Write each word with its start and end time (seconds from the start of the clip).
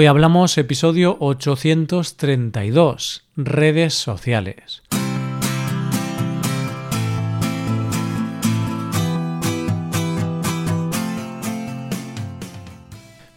Hoy 0.00 0.06
hablamos 0.06 0.56
episodio 0.58 1.16
832, 1.18 3.24
redes 3.34 3.94
sociales. 3.94 4.84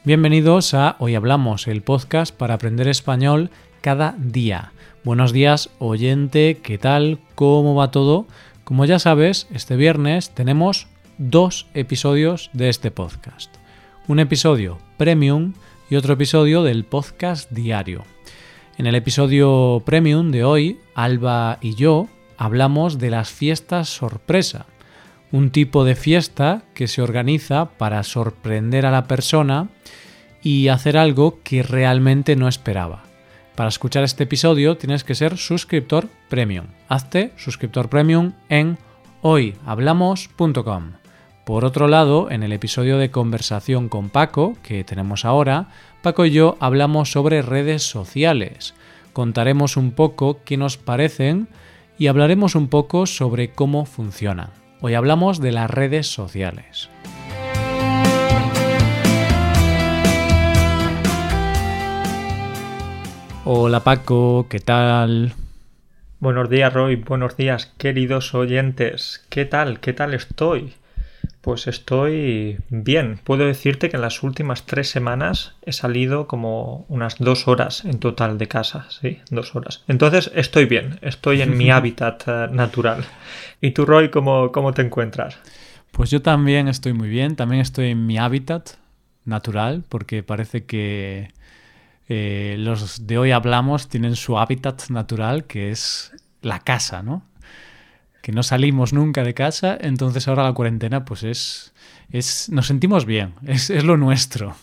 Bienvenidos 0.03 0.75
a 0.75 0.97
Hoy 0.99 1.15
Hablamos, 1.15 1.67
el 1.67 1.81
podcast 1.81 2.31
para 2.31 2.53
aprender 2.53 2.87
español 2.87 3.49
cada 3.81 4.13
día. 4.19 4.71
Buenos 5.03 5.33
días, 5.33 5.71
oyente, 5.79 6.59
¿qué 6.61 6.77
tal? 6.77 7.17
¿Cómo 7.33 7.73
va 7.73 7.89
todo? 7.89 8.27
Como 8.63 8.85
ya 8.85 8.99
sabes, 8.99 9.47
este 9.51 9.77
viernes 9.77 10.29
tenemos 10.29 10.85
dos 11.17 11.65
episodios 11.73 12.51
de 12.53 12.69
este 12.69 12.91
podcast. 12.91 13.51
Un 14.07 14.19
episodio 14.19 14.77
premium 14.97 15.53
y 15.91 15.97
otro 15.97 16.13
episodio 16.13 16.63
del 16.63 16.85
podcast 16.85 17.51
diario. 17.51 18.05
En 18.77 18.87
el 18.87 18.95
episodio 18.95 19.83
premium 19.85 20.31
de 20.31 20.45
hoy, 20.45 20.79
Alba 20.95 21.57
y 21.59 21.75
yo 21.75 22.07
hablamos 22.37 22.97
de 22.97 23.09
las 23.09 23.29
fiestas 23.29 23.89
sorpresa, 23.89 24.67
un 25.33 25.51
tipo 25.51 25.83
de 25.83 25.95
fiesta 25.95 26.63
que 26.73 26.87
se 26.87 27.01
organiza 27.01 27.71
para 27.77 28.03
sorprender 28.03 28.85
a 28.85 28.91
la 28.91 29.03
persona 29.03 29.67
y 30.41 30.69
hacer 30.69 30.95
algo 30.95 31.39
que 31.43 31.61
realmente 31.61 32.37
no 32.37 32.47
esperaba. 32.47 33.03
Para 33.55 33.67
escuchar 33.67 34.05
este 34.05 34.23
episodio 34.23 34.77
tienes 34.77 35.03
que 35.03 35.13
ser 35.13 35.37
suscriptor 35.37 36.07
premium. 36.29 36.67
Hazte 36.87 37.33
suscriptor 37.35 37.89
premium 37.89 38.31
en 38.47 38.77
hoyhablamos.com. 39.21 41.00
Por 41.45 41.65
otro 41.65 41.87
lado, 41.87 42.29
en 42.29 42.43
el 42.43 42.53
episodio 42.53 42.99
de 42.99 43.09
conversación 43.09 43.89
con 43.89 44.09
Paco, 44.09 44.55
que 44.61 44.83
tenemos 44.83 45.25
ahora, 45.25 45.69
Paco 46.03 46.25
y 46.25 46.31
yo 46.31 46.55
hablamos 46.59 47.11
sobre 47.11 47.41
redes 47.41 47.81
sociales. 47.81 48.75
Contaremos 49.11 49.75
un 49.75 49.91
poco 49.91 50.39
qué 50.45 50.55
nos 50.57 50.77
parecen 50.77 51.47
y 51.97 52.07
hablaremos 52.07 52.53
un 52.53 52.67
poco 52.67 53.07
sobre 53.07 53.51
cómo 53.51 53.85
funcionan. 53.85 54.51
Hoy 54.81 54.93
hablamos 54.93 55.41
de 55.41 55.51
las 55.51 55.69
redes 55.69 56.05
sociales. 56.07 56.89
Hola 63.45 63.79
Paco, 63.79 64.45
¿qué 64.47 64.59
tal? 64.59 65.33
Buenos 66.19 66.51
días 66.51 66.71
Roy, 66.71 66.97
buenos 66.97 67.35
días 67.35 67.73
queridos 67.79 68.35
oyentes. 68.35 69.25
¿Qué 69.29 69.45
tal? 69.45 69.79
¿Qué 69.79 69.93
tal 69.93 70.13
estoy? 70.13 70.75
Pues 71.41 71.65
estoy 71.65 72.59
bien. 72.69 73.19
Puedo 73.23 73.47
decirte 73.47 73.89
que 73.89 73.95
en 73.95 74.03
las 74.03 74.21
últimas 74.21 74.65
tres 74.67 74.89
semanas 74.89 75.55
he 75.63 75.71
salido 75.71 76.27
como 76.27 76.85
unas 76.87 77.17
dos 77.17 77.47
horas 77.47 77.83
en 77.83 77.99
total 77.99 78.37
de 78.37 78.47
casa, 78.47 78.85
sí, 78.89 79.19
dos 79.31 79.55
horas. 79.55 79.83
Entonces 79.87 80.31
estoy 80.35 80.65
bien, 80.65 80.99
estoy 81.01 81.41
en 81.41 81.57
mi 81.57 81.69
hábitat 81.71 82.23
eh, 82.27 82.47
natural. 82.51 83.05
¿Y 83.59 83.71
tú, 83.71 83.85
Roy, 83.85 84.09
cómo, 84.09 84.51
cómo 84.51 84.73
te 84.73 84.83
encuentras? 84.83 85.39
Pues 85.91 86.11
yo 86.11 86.21
también 86.21 86.67
estoy 86.67 86.93
muy 86.93 87.09
bien, 87.09 87.35
también 87.35 87.61
estoy 87.61 87.89
en 87.89 88.05
mi 88.05 88.19
hábitat 88.19 88.77
natural, 89.25 89.83
porque 89.89 90.21
parece 90.21 90.65
que 90.65 91.31
eh, 92.07 92.55
los 92.59 93.07
de 93.07 93.17
hoy 93.17 93.31
hablamos 93.31 93.89
tienen 93.89 94.15
su 94.15 94.37
hábitat 94.37 94.89
natural, 94.89 95.45
que 95.45 95.71
es 95.71 96.11
la 96.41 96.59
casa, 96.59 97.01
¿no? 97.01 97.23
Que 98.21 98.31
no 98.31 98.43
salimos 98.43 98.93
nunca 98.93 99.23
de 99.23 99.33
casa, 99.33 99.77
entonces 99.79 100.27
ahora 100.27 100.43
la 100.43 100.53
cuarentena 100.53 101.05
pues 101.05 101.23
es, 101.23 101.73
es 102.11 102.49
nos 102.49 102.67
sentimos 102.67 103.05
bien, 103.05 103.33
es, 103.45 103.69
lo 103.83 103.97
nuestro. 103.97 104.55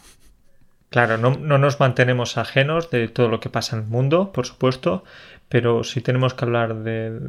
Claro, 0.91 1.19
no, 1.19 1.37
no, 1.37 1.59
nos 1.59 1.81
mantenemos 1.81 2.39
ajenos 2.39 2.91
de 2.91 3.09
todo 3.09 3.29
lo 3.29 3.41
que 3.41 3.51
pasa 3.51 3.77
en 3.77 3.83
el 3.83 3.89
mundo, 3.89 4.33
por 4.33 4.47
supuesto, 4.47 5.05
pero 5.49 5.85
si 5.85 6.01
tenemos 6.01 6.35
que 6.35 6.45
hablar 6.45 6.77
de, 6.77 7.21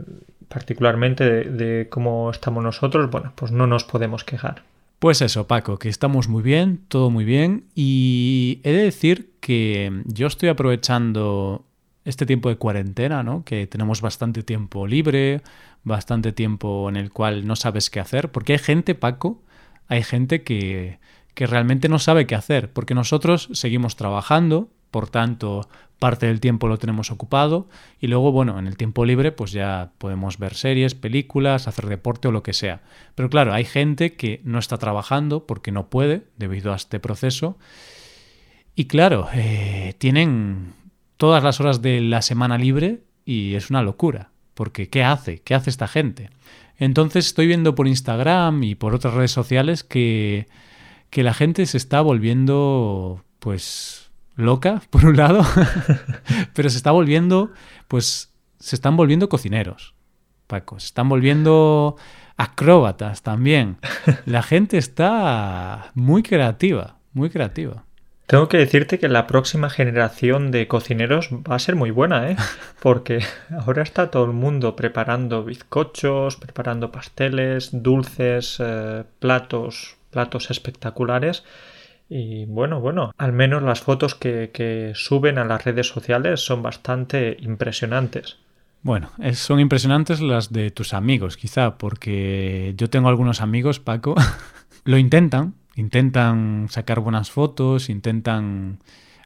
particularmente 0.48 1.24
de, 1.24 1.44
de 1.46 1.90
cómo 1.90 2.32
estamos 2.32 2.64
nosotros, 2.64 3.10
bueno, 3.10 3.34
pues 3.36 3.52
no 3.52 3.68
nos 3.68 3.84
podemos 3.84 4.24
quejar. 4.24 4.64
Pues 5.00 5.22
eso, 5.22 5.48
Paco, 5.48 5.80
que 5.80 5.88
estamos 5.88 6.28
muy 6.28 6.44
bien, 6.44 6.82
todo 6.90 7.10
muy 7.10 7.24
bien, 7.24 7.66
y 7.74 8.60
he 8.64 8.72
de 8.72 8.84
decir 8.84 9.32
que 9.40 10.04
yo 10.06 10.28
estoy 10.28 10.50
aprovechando 10.50 11.66
este 12.06 12.26
tiempo 12.26 12.50
de 12.50 12.58
cuarentena, 12.58 13.24
¿no? 13.24 13.44
Que 13.44 13.68
tenemos 13.68 14.02
bastante 14.02 14.44
tiempo 14.44 14.88
libre, 14.88 15.42
bastante 15.84 16.32
tiempo 16.32 16.90
en 16.90 16.96
el 16.96 17.12
cual 17.12 17.46
no 17.46 17.56
sabes 17.56 17.90
qué 17.90 18.00
hacer, 18.00 18.32
porque 18.32 18.54
hay 18.54 18.60
gente, 18.60 18.96
Paco, 18.96 19.42
hay 19.88 20.04
gente 20.04 20.44
que, 20.44 21.00
que 21.34 21.48
realmente 21.48 21.90
no 21.90 22.00
sabe 22.00 22.28
qué 22.28 22.36
hacer, 22.36 22.72
porque 22.72 22.96
nosotros 22.96 23.50
seguimos 23.54 23.96
trabajando, 23.96 24.70
por 24.92 25.10
tanto, 25.10 25.68
parte 26.00 26.28
del 26.28 26.40
tiempo 26.40 26.68
lo 26.68 26.78
tenemos 26.78 27.12
ocupado 27.12 27.68
y 28.00 28.08
luego, 28.08 28.32
bueno, 28.32 28.58
en 28.58 28.66
el 28.66 28.78
tiempo 28.78 29.06
libre 29.06 29.32
pues 29.32 29.52
ya 29.52 29.92
podemos 29.98 30.40
ver 30.40 30.56
series, 30.56 30.96
películas, 30.96 31.68
hacer 31.68 31.88
deporte 31.88 32.30
o 32.30 32.32
lo 32.32 32.42
que 32.42 32.54
sea. 32.54 32.82
Pero 33.16 33.30
claro, 33.30 33.54
hay 33.54 33.66
gente 33.66 34.14
que 34.14 34.42
no 34.46 34.58
está 34.58 34.78
trabajando 34.78 35.46
porque 35.46 35.72
no 35.72 35.90
puede 35.90 36.24
debido 36.38 36.74
a 36.74 36.78
este 36.78 37.00
proceso 37.00 37.58
y 38.76 38.86
claro, 38.86 39.28
eh, 39.34 39.94
tienen 39.98 40.74
todas 41.20 41.44
las 41.44 41.60
horas 41.60 41.84
de 41.84 42.02
la 42.02 42.24
semana 42.24 42.58
libre 42.58 43.04
y 43.26 43.54
es 43.54 43.70
una 43.70 43.84
locura 43.84 44.32
porque 44.60 44.90
¿qué 44.90 45.06
hace? 45.06 45.40
¿Qué 45.40 45.56
hace 45.56 45.70
esta 45.70 45.88
gente? 45.88 46.32
Entonces 46.76 47.28
estoy 47.28 47.48
viendo 47.48 47.76
por 47.76 47.88
Instagram 47.88 48.62
y 48.64 48.76
por 48.76 48.94
otras 48.94 49.14
redes 49.14 49.32
sociales 49.32 49.86
que, 49.86 50.50
que 51.10 51.24
la 51.24 51.34
gente 51.34 51.66
se 51.66 51.78
está 51.78 52.02
volviendo, 52.02 53.24
pues, 53.40 54.12
loca, 54.36 54.82
por 54.90 55.06
un 55.06 55.16
lado, 55.16 55.46
pero 56.54 56.70
se 56.70 56.76
está 56.76 56.92
volviendo, 56.92 57.54
pues, 57.88 58.34
se 58.60 58.76
están 58.76 58.98
volviendo 58.98 59.30
cocineros, 59.30 59.96
Paco, 60.46 60.78
se 60.78 60.88
están 60.88 61.08
volviendo 61.08 61.96
acróbatas 62.36 63.22
también. 63.22 63.78
La 64.26 64.44
gente 64.44 64.78
está 64.78 65.92
muy 65.94 66.22
creativa, 66.22 66.98
muy 67.14 67.30
creativa. 67.30 67.86
Tengo 68.30 68.48
que 68.48 68.58
decirte 68.58 69.00
que 69.00 69.10
la 69.10 69.26
próxima 69.26 69.72
generación 69.72 70.52
de 70.52 70.68
cocineros 70.68 71.32
va 71.32 71.56
a 71.56 71.60
ser 71.60 71.76
muy 71.76 71.90
buena, 71.90 72.30
¿eh? 72.30 72.36
Porque 72.80 73.22
ahora 73.60 73.82
está 73.82 74.12
todo 74.12 74.26
el 74.26 74.34
mundo 74.34 74.76
preparando 74.76 75.44
bizcochos, 75.44 76.36
preparando 76.36 76.92
pasteles, 76.92 77.72
dulces, 77.74 78.58
eh, 78.60 79.04
platos, 79.18 79.98
platos 80.12 80.52
espectaculares. 80.52 81.44
Y 82.08 82.46
bueno, 82.46 82.80
bueno, 82.80 83.14
al 83.18 83.34
menos 83.34 83.64
las 83.64 83.82
fotos 83.82 84.14
que, 84.14 84.52
que 84.54 84.92
suben 84.94 85.40
a 85.40 85.46
las 85.46 85.66
redes 85.66 85.88
sociales 85.88 86.40
son 86.40 86.62
bastante 86.62 87.36
impresionantes. 87.40 88.38
Bueno, 88.84 89.10
son 89.34 89.60
impresionantes 89.60 90.22
las 90.22 90.54
de 90.54 90.70
tus 90.70 90.94
amigos, 90.94 91.36
quizá, 91.36 91.80
porque 91.80 92.76
yo 92.78 92.92
tengo 92.92 93.10
algunos 93.10 93.42
amigos, 93.42 93.80
Paco, 93.80 94.14
lo 94.84 95.00
intentan, 95.00 95.56
intentan 95.76 96.68
sacar 96.70 97.00
buenas 97.00 97.32
fotos, 97.32 97.90
intentan 97.90 98.80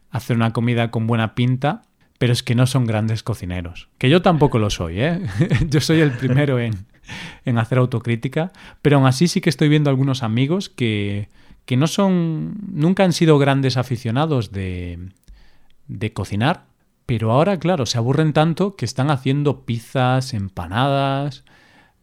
hacer 0.10 0.36
una 0.36 0.54
comida 0.54 0.92
con 0.92 1.08
buena 1.08 1.36
pinta, 1.36 1.82
pero 2.20 2.32
es 2.32 2.44
que 2.44 2.56
no 2.56 2.68
son 2.68 2.86
grandes 2.86 3.24
cocineros. 3.24 3.90
Que 3.98 4.10
yo 4.10 4.22
tampoco 4.22 4.60
lo 4.60 4.70
soy, 4.70 5.02
¿eh? 5.02 5.22
yo 5.70 5.82
soy 5.82 6.02
el 6.02 6.12
primero 6.12 6.60
en, 6.60 6.86
en, 7.46 7.58
hacer 7.58 7.80
autocrítica, 7.80 8.52
pero 8.82 8.98
aún 8.98 9.08
así 9.08 9.28
sí 9.28 9.42
que 9.42 9.50
estoy 9.50 9.70
viendo 9.70 9.90
algunos 9.90 10.24
amigos 10.24 10.70
que, 10.70 11.30
que 11.66 11.76
no 11.76 11.88
son, 11.88 12.56
nunca 12.72 13.04
han 13.04 13.14
sido 13.14 13.40
grandes 13.40 13.76
aficionados 13.78 14.52
de, 14.52 15.10
de 15.88 16.14
cocinar, 16.14 16.66
pero 17.06 17.32
ahora, 17.32 17.60
claro, 17.60 17.86
se 17.86 17.98
aburren 17.98 18.32
tanto 18.32 18.76
que 18.76 18.86
están 18.86 19.10
haciendo 19.10 19.66
pizzas, 19.66 20.34
empanadas. 20.34 21.44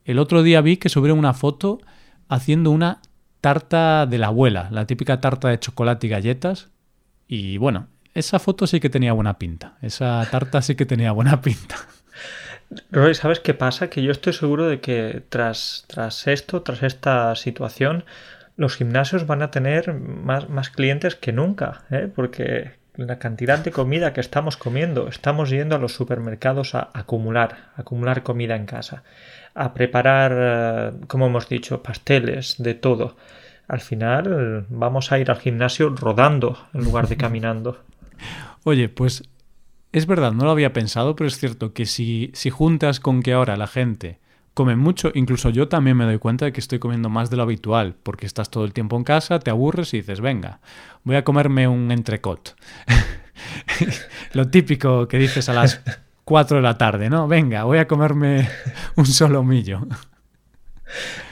El 0.05 0.19
otro 0.19 0.43
día 0.43 0.61
vi 0.61 0.77
que 0.77 0.89
subieron 0.89 1.19
una 1.19 1.33
foto 1.33 1.81
haciendo 2.29 2.71
una 2.71 3.01
tarta 3.41 4.07
de 4.07 4.19
la 4.19 4.29
abuela, 4.29 4.69
la 4.71 4.87
típica 4.87 5.21
tarta 5.21 5.49
de 5.49 5.59
chocolate 5.59 6.07
y 6.07 6.11
galletas. 6.11 6.69
Y 7.27 7.59
bueno, 7.59 7.89
esa 8.15 8.39
foto 8.39 8.67
sí 8.67 8.81
que 8.81 8.91
tenía 8.91 9.13
buena 9.13 9.39
pinta. 9.39 9.77
Esa 9.83 10.27
tarta 10.31 10.63
sí 10.63 10.75
que 10.75 10.87
tenía 10.87 11.13
buena 11.13 11.41
pinta. 11.41 11.77
Roy, 12.91 13.15
¿sabes 13.15 13.41
qué 13.41 13.55
pasa? 13.55 13.91
Que 13.91 14.03
yo 14.03 14.13
estoy 14.13 14.33
seguro 14.33 14.69
de 14.69 14.81
que 14.81 15.23
tras, 15.29 15.85
tras 15.89 16.27
esto, 16.27 16.63
tras 16.63 16.83
esta 16.83 17.35
situación, 17.35 18.05
los 18.57 18.77
gimnasios 18.77 19.27
van 19.27 19.43
a 19.43 19.51
tener 19.51 19.93
más, 19.95 20.49
más 20.49 20.71
clientes 20.71 21.17
que 21.17 21.33
nunca, 21.33 21.83
¿eh? 21.91 22.09
porque 22.15 22.73
la 22.95 23.19
cantidad 23.19 23.59
de 23.59 23.73
comida 23.73 24.13
que 24.13 24.21
estamos 24.21 24.57
comiendo, 24.57 25.09
estamos 25.09 25.51
yendo 25.51 25.75
a 25.75 25.79
los 25.79 25.95
supermercados 25.95 26.75
a 26.75 26.91
acumular, 26.93 27.71
a 27.77 27.83
acumular 27.83 28.23
comida 28.23 28.57
en 28.57 28.67
casa 28.67 29.03
a 29.61 29.75
preparar, 29.75 30.33
eh, 30.35 30.93
como 31.07 31.27
hemos 31.27 31.49
dicho, 31.49 31.83
pasteles, 31.83 32.57
de 32.59 32.75
todo. 32.75 33.17
Al 33.69 33.81
final 33.81 34.67
vamos 34.71 35.13
a 35.13 35.19
ir 35.19 35.31
al 35.31 35.39
gimnasio 35.39 35.91
rodando 35.91 36.59
en 36.73 36.83
lugar 36.83 37.09
de 37.09 37.17
caminando. 37.19 37.85
Oye, 38.65 38.89
pues 38.89 39.23
es 39.93 40.07
verdad, 40.07 40.33
no 40.33 40.45
lo 40.45 40.51
había 40.51 40.73
pensado, 40.73 41.15
pero 41.15 41.29
es 41.29 41.39
cierto 41.39 41.75
que 41.75 41.85
si, 41.85 42.31
si 42.33 42.49
juntas 42.49 43.01
con 43.01 43.23
que 43.23 43.35
ahora 43.35 43.57
la 43.57 43.67
gente 43.67 44.19
come 44.55 44.77
mucho, 44.77 45.13
incluso 45.15 45.51
yo 45.51 45.69
también 45.69 45.97
me 45.97 46.05
doy 46.05 46.19
cuenta 46.19 46.47
de 46.47 46.53
que 46.53 46.61
estoy 46.61 46.79
comiendo 46.79 47.09
más 47.09 47.31
de 47.31 47.37
lo 47.37 47.43
habitual, 47.43 47.95
porque 48.03 48.27
estás 48.27 48.51
todo 48.51 48.65
el 48.65 48.73
tiempo 48.73 48.97
en 48.97 49.05
casa, 49.05 49.39
te 49.39 49.51
aburres 49.51 49.93
y 49.95 49.99
dices, 49.99 50.21
venga, 50.21 50.61
voy 51.05 51.17
a 51.17 51.25
comerme 51.25 51.69
un 51.69 51.91
entrecot. 51.91 52.57
Lo 54.33 54.49
típico 54.49 55.07
que 55.07 55.19
dices 55.19 55.49
a 55.49 55.55
las 55.55 55.81
4 56.31 56.59
de 56.59 56.63
la 56.63 56.79
tarde, 56.79 57.11
¿no? 57.11 57.27
Venga, 57.27 57.65
voy 57.65 57.79
a 57.79 57.89
comerme 57.89 58.49
un 58.95 59.05
solomillo. 59.05 59.81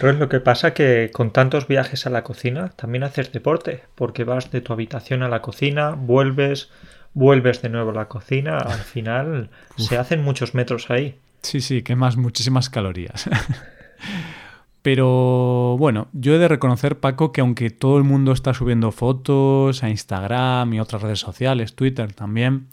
Pero 0.01 0.11
es 0.11 0.19
lo 0.19 0.29
que 0.29 0.41
pasa 0.41 0.75
que 0.75 1.11
con 1.13 1.31
tantos 1.31 1.69
viajes 1.69 2.05
a 2.05 2.11
la 2.11 2.25
cocina 2.25 2.71
también 2.71 3.05
haces 3.05 3.31
deporte, 3.31 3.85
porque 3.95 4.25
vas 4.25 4.51
de 4.51 4.61
tu 4.61 4.73
habitación 4.73 5.23
a 5.23 5.29
la 5.29 5.41
cocina, 5.41 5.91
vuelves, 5.91 6.71
vuelves 7.15 7.63
de 7.63 7.69
nuevo 7.69 7.91
a 7.91 7.95
la 7.95 8.09
cocina, 8.09 8.59
al 8.59 8.81
final 8.81 9.51
se 9.77 9.97
hacen 9.97 10.25
muchos 10.25 10.57
metros 10.57 10.91
ahí. 10.91 11.17
Sí, 11.43 11.61
sí, 11.61 11.83
quemas 11.83 12.17
muchísimas 12.17 12.69
calorías. 12.69 13.31
Pero 14.83 15.77
bueno, 15.79 16.09
yo 16.13 16.35
he 16.35 16.39
de 16.39 16.49
reconocer, 16.49 16.99
Paco, 16.99 17.31
que 17.31 17.41
aunque 17.41 17.71
todo 17.71 17.99
el 17.99 18.05
mundo 18.05 18.33
está 18.33 18.53
subiendo 18.53 18.91
fotos 18.91 19.85
a 19.85 19.91
Instagram 19.91 20.75
y 20.75 20.81
otras 20.81 21.03
redes 21.03 21.21
sociales, 21.21 21.77
Twitter 21.77 22.13
también, 22.15 22.67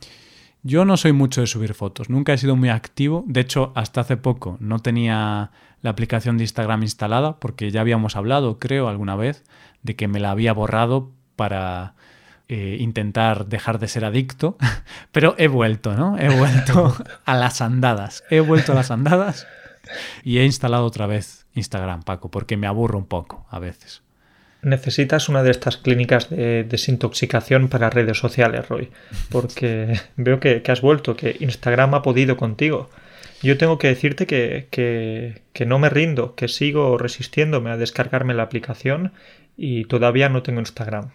yo 0.66 0.84
no 0.84 0.98
soy 0.98 1.14
mucho 1.14 1.42
de 1.42 1.48
subir 1.48 1.76
fotos. 1.76 2.10
Nunca 2.10 2.34
he 2.34 2.40
sido 2.40 2.56
muy 2.56 2.70
activo. 2.70 3.24
De 3.28 3.40
hecho, 3.40 3.72
hasta 3.76 4.02
hace 4.02 4.18
poco 4.18 4.58
no 4.60 4.80
tenía 4.80 5.52
la 5.84 5.92
aplicación 5.92 6.38
de 6.38 6.44
Instagram 6.44 6.82
instalada 6.82 7.40
porque 7.40 7.70
ya 7.70 7.82
habíamos 7.82 8.16
hablado, 8.16 8.58
creo, 8.58 8.88
alguna 8.88 9.16
vez, 9.16 9.44
de 9.84 9.96
que 9.96 10.08
me 10.08 10.20
la 10.20 10.32
había 10.32 10.54
borrado 10.54 11.12
para 11.36 11.94
eh, 12.48 12.78
intentar 12.80 13.46
dejar 13.46 13.78
de 13.78 13.88
ser 13.88 14.06
adicto. 14.06 14.58
Pero 15.12 15.36
he 15.38 15.48
vuelto, 15.48 15.94
¿no? 15.94 16.18
He 16.18 16.36
vuelto 16.36 16.96
a 17.26 17.36
las 17.36 17.62
andadas. 17.62 18.24
He 18.32 18.40
vuelto 18.40 18.72
a 18.72 18.76
las 18.76 18.90
andadas 18.90 19.46
y 20.24 20.40
he 20.40 20.46
instalado 20.46 20.86
otra 20.86 21.06
vez 21.06 21.46
Instagram, 21.54 22.02
Paco, 22.02 22.32
porque 22.32 22.58
me 22.58 22.66
aburro 22.66 22.98
un 22.98 23.06
poco 23.06 23.46
a 23.52 23.60
veces. 23.60 24.02
Necesitas 24.66 25.30
una 25.30 25.44
de 25.44 25.52
estas 25.52 25.78
clínicas 25.78 26.32
de 26.32 26.64
desintoxicación 26.64 27.68
para 27.68 27.92
redes 27.92 28.18
sociales, 28.18 28.68
Roy, 28.68 28.90
porque 29.30 30.00
veo 30.18 30.40
que, 30.40 30.64
has 30.68 30.82
vuelto, 30.82 31.16
que 31.16 31.38
Instagram 31.40 31.94
ha 31.94 32.02
podido 32.02 32.36
contigo. 32.36 32.90
Yo 33.44 33.60
tengo 33.60 33.78
que 33.78 33.90
decirte 33.90 34.26
que, 34.26 34.68
que, 34.72 35.66
no 35.68 35.78
me 35.78 35.90
rindo, 35.90 36.34
que 36.34 36.48
sigo 36.48 36.98
resistiéndome 36.98 37.70
a 37.70 37.78
descargarme 37.78 38.34
la 38.34 38.42
aplicación 38.42 39.12
y 39.56 39.86
todavía 39.86 40.30
no 40.30 40.42
tengo 40.42 40.62
Instagram. 40.62 41.12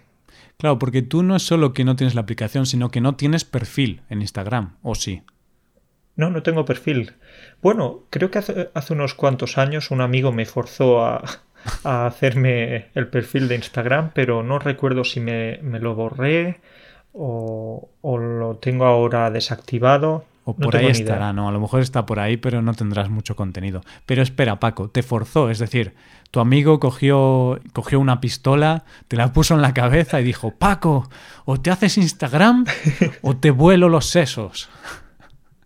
Claro, 0.57 0.79
porque 0.79 1.03
tú 1.03 1.25
no 1.25 1.35
es 1.35 1.43
solo 1.43 1.73
que 1.73 1.83
no 1.83 1.97
tienes 1.97 2.15
la 2.15 2.21
aplicación, 2.21 2.67
sino 2.67 2.93
que 2.93 3.01
no 3.01 3.17
tienes 3.17 3.45
perfil 3.45 4.03
en 4.11 4.21
Instagram, 4.21 4.77
¿o 4.83 4.95
sí? 4.95 5.25
No, 6.15 6.31
no 6.31 6.45
tengo 6.45 6.65
perfil. 6.65 7.15
Bueno, 7.63 8.05
creo 8.11 8.31
que 8.31 8.39
hace, 8.39 8.93
unos 8.93 9.15
cuantos 9.15 9.59
años 9.59 9.91
un 9.91 10.03
amigo 10.03 10.31
me 10.31 10.47
forzó 10.47 11.05
a, 11.05 11.25
hacerme 11.85 12.87
el 12.95 13.09
perfil 13.09 13.49
de 13.49 13.57
Instagram, 13.57 14.11
pero 14.15 14.43
no 14.43 14.59
recuerdo 14.59 15.05
si 15.05 15.21
me, 15.21 15.59
lo 15.63 15.95
borré 15.95 16.61
o, 17.13 17.89
lo 18.03 18.57
tengo 18.57 18.87
ahora 18.87 19.31
desactivado. 19.31 20.25
O 20.45 20.55
por 20.55 20.77
ahí 20.77 20.87
estará, 20.87 21.33
¿no? 21.33 21.49
A 21.49 21.53
lo 21.53 21.61
mejor 21.61 21.81
está 21.81 22.07
por 22.07 22.19
ahí, 22.19 22.37
pero 22.37 22.63
no 22.63 22.73
tendrás 22.75 23.11
mucho 23.11 23.37
contenido. 23.37 23.83
Pero 24.07 24.23
espera, 24.23 24.59
Paco, 24.59 24.89
te 24.89 25.03
forzó, 25.03 25.51
es 25.51 25.59
decir, 25.59 25.95
tu 26.31 26.41
amigo 26.41 26.81
cogió, 26.81 27.61
cogió 27.73 28.01
una 28.01 28.21
pistola, 28.21 28.85
te 29.09 29.17
la 29.17 29.33
puso 29.33 29.55
en 29.55 29.63
la 29.63 29.75
cabeza 29.75 30.21
y 30.21 30.25
dijo, 30.25 30.53
Paco, 30.53 31.11
o 31.45 31.61
te 31.61 31.71
haces 31.71 31.99
Instagram 31.99 32.65
o 33.23 33.37
te 33.37 33.51
vuelo 33.51 33.89
los 33.89 34.07
sesos. 34.07 34.71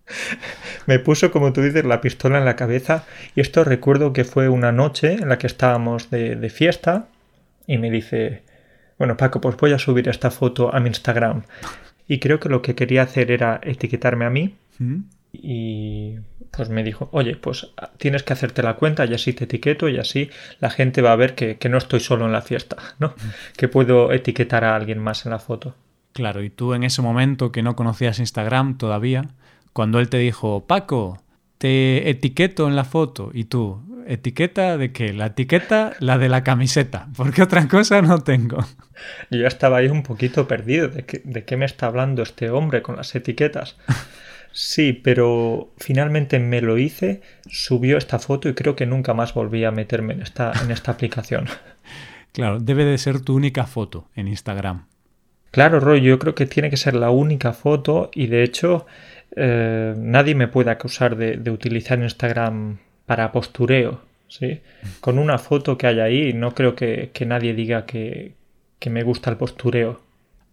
me 0.87 0.99
puso, 0.99 1.31
como 1.31 1.53
tú 1.53 1.63
dices, 1.63 1.85
la 1.85 2.01
pistola 2.01 2.39
en 2.39 2.45
la 2.45 2.57
cabeza 2.57 3.05
y 3.35 3.41
esto 3.41 3.65
recuerdo 3.65 4.13
que 4.13 4.25
fue 4.25 4.49
una 4.49 4.73
noche 4.73 5.15
en 5.15 5.29
la 5.29 5.39
que 5.39 5.47
estábamos 5.47 6.11
de, 6.11 6.51
fiesta 6.51 7.09
y 7.67 7.79
me 7.79 7.91
dice, 7.91 8.43
bueno 8.99 9.17
Paco, 9.17 9.41
pues 9.41 9.57
voy 9.57 9.73
a 9.73 9.79
subir 9.79 10.09
esta 10.09 10.31
foto 10.31 10.75
a 10.75 10.81
mi 10.81 10.89
Instagram. 10.89 11.43
Y 12.07 12.19
creo 12.19 12.39
que 12.39 12.51
lo 12.51 12.61
que 12.61 12.75
quería 12.75 13.03
hacer 13.03 13.31
era 13.31 13.61
etiquetarme 13.63 14.27
a 14.27 14.31
mí 14.31 14.57
¿Mm? 14.79 15.01
y 15.33 16.17
pues 16.55 16.69
me 16.69 16.85
dijo, 16.85 17.09
oye, 17.13 17.37
pues 17.37 17.73
tienes 17.97 18.23
que 18.23 18.35
hacerte 18.35 18.63
la 18.63 18.75
cuenta 18.75 19.07
y 19.07 19.15
así 19.15 19.33
te 19.33 19.45
etiqueto 19.45 19.89
y 19.89 19.99
así 19.99 20.31
la 20.61 20.71
gente 20.71 21.01
va 21.03 21.13
a 21.13 21.17
ver 21.17 21.35
que, 21.35 21.57
que 21.57 21.69
no 21.69 21.79
estoy 21.79 22.01
solo 22.01 22.27
en 22.27 22.33
la 22.33 22.43
fiesta, 22.43 22.77
¿no? 22.99 23.09
¿Mm? 23.09 23.57
Que 23.57 23.69
puedo 23.69 24.13
etiquetar 24.13 24.65
a 24.65 24.77
alguien 24.77 24.99
más 24.99 25.25
en 25.25 25.33
la 25.33 25.39
foto. 25.39 25.75
Claro, 26.13 26.45
y 26.45 26.51
tú 26.51 26.75
en 26.75 26.85
ese 26.85 27.03
momento 27.03 27.51
que 27.51 27.63
no 27.63 27.75
conocías 27.75 28.21
Instagram 28.21 28.79
todavía, 28.79 29.31
cuando 29.75 29.99
él 29.99 30.09
te 30.09 30.19
dijo, 30.19 30.67
Paco, 30.67 31.21
te 31.59 32.09
etiqueto 32.09 32.67
en 32.69 32.77
la 32.77 32.85
foto 32.85 33.31
y 33.35 33.45
tú, 33.45 33.83
¿etiqueta 34.07 34.79
de 34.79 34.93
qué? 34.93 35.13
La 35.13 35.27
etiqueta, 35.27 35.95
la 35.99 36.17
de 36.17 36.31
la 36.31 36.43
camiseta, 36.43 37.09
porque 37.17 37.43
otra 37.43 37.69
cosa 37.69 38.01
no 38.01 38.21
tengo. 38.21 38.65
Yo 39.31 39.41
ya 39.41 39.49
estaba 39.49 39.79
ahí 39.79 39.89
un 39.89 40.05
poquito 40.05 40.49
perdido 40.49 40.89
de, 40.89 41.05
de 41.25 41.45
qué 41.45 41.57
me 41.57 41.67
está 41.67 41.87
hablando 41.87 42.23
este 42.23 42.49
hombre 42.51 42.81
con 42.81 42.97
las 42.97 43.15
etiquetas. 43.15 43.77
Sí, 44.53 44.93
pero 44.93 45.73
finalmente 45.79 46.39
me 46.39 46.61
lo 46.61 46.79
hice, 46.79 47.23
subió 47.49 47.99
esta 47.99 48.21
foto 48.21 48.49
y 48.49 48.55
creo 48.55 48.77
que 48.77 48.87
nunca 48.87 49.13
más 49.13 49.35
volví 49.35 49.65
a 49.65 49.73
meterme 49.73 50.15
en 50.15 50.23
esta, 50.23 50.53
en 50.63 50.71
esta 50.71 50.93
aplicación. 50.93 51.47
Claro, 52.31 52.61
debe 52.61 52.85
de 52.85 52.99
ser 52.99 53.21
tu 53.21 53.35
única 53.35 53.65
foto 53.67 54.09
en 54.15 54.29
Instagram. 54.29 54.87
Claro, 55.55 55.79
Roy, 55.79 56.03
yo 56.03 56.19
creo 56.19 56.35
que 56.35 56.47
tiene 56.47 56.69
que 56.69 56.77
ser 56.77 56.95
la 56.95 57.11
única 57.11 57.53
foto 57.53 58.11
y 58.13 58.27
de 58.27 58.43
hecho 58.43 58.87
eh, 59.37 59.95
nadie 59.97 60.35
me 60.35 60.49
puede 60.49 60.71
acusar 60.71 61.17
de, 61.17 61.51
utilizar 61.51 61.99
Instagram 61.99 62.79
para 63.07 63.33
postureo. 63.33 64.03
¿sí? 64.29 64.61
Con 65.01 65.19
una 65.19 65.39
foto 65.39 65.77
que 65.77 65.87
hay 65.87 66.01
ahí, 66.01 66.33
no 66.33 66.55
creo 66.55 66.75
que, 66.75 67.11
nadie 67.27 67.55
diga 67.55 67.87
que, 67.87 68.35
me 68.87 69.03
gusta 69.03 69.31
el 69.31 69.37
postureo. 69.37 70.03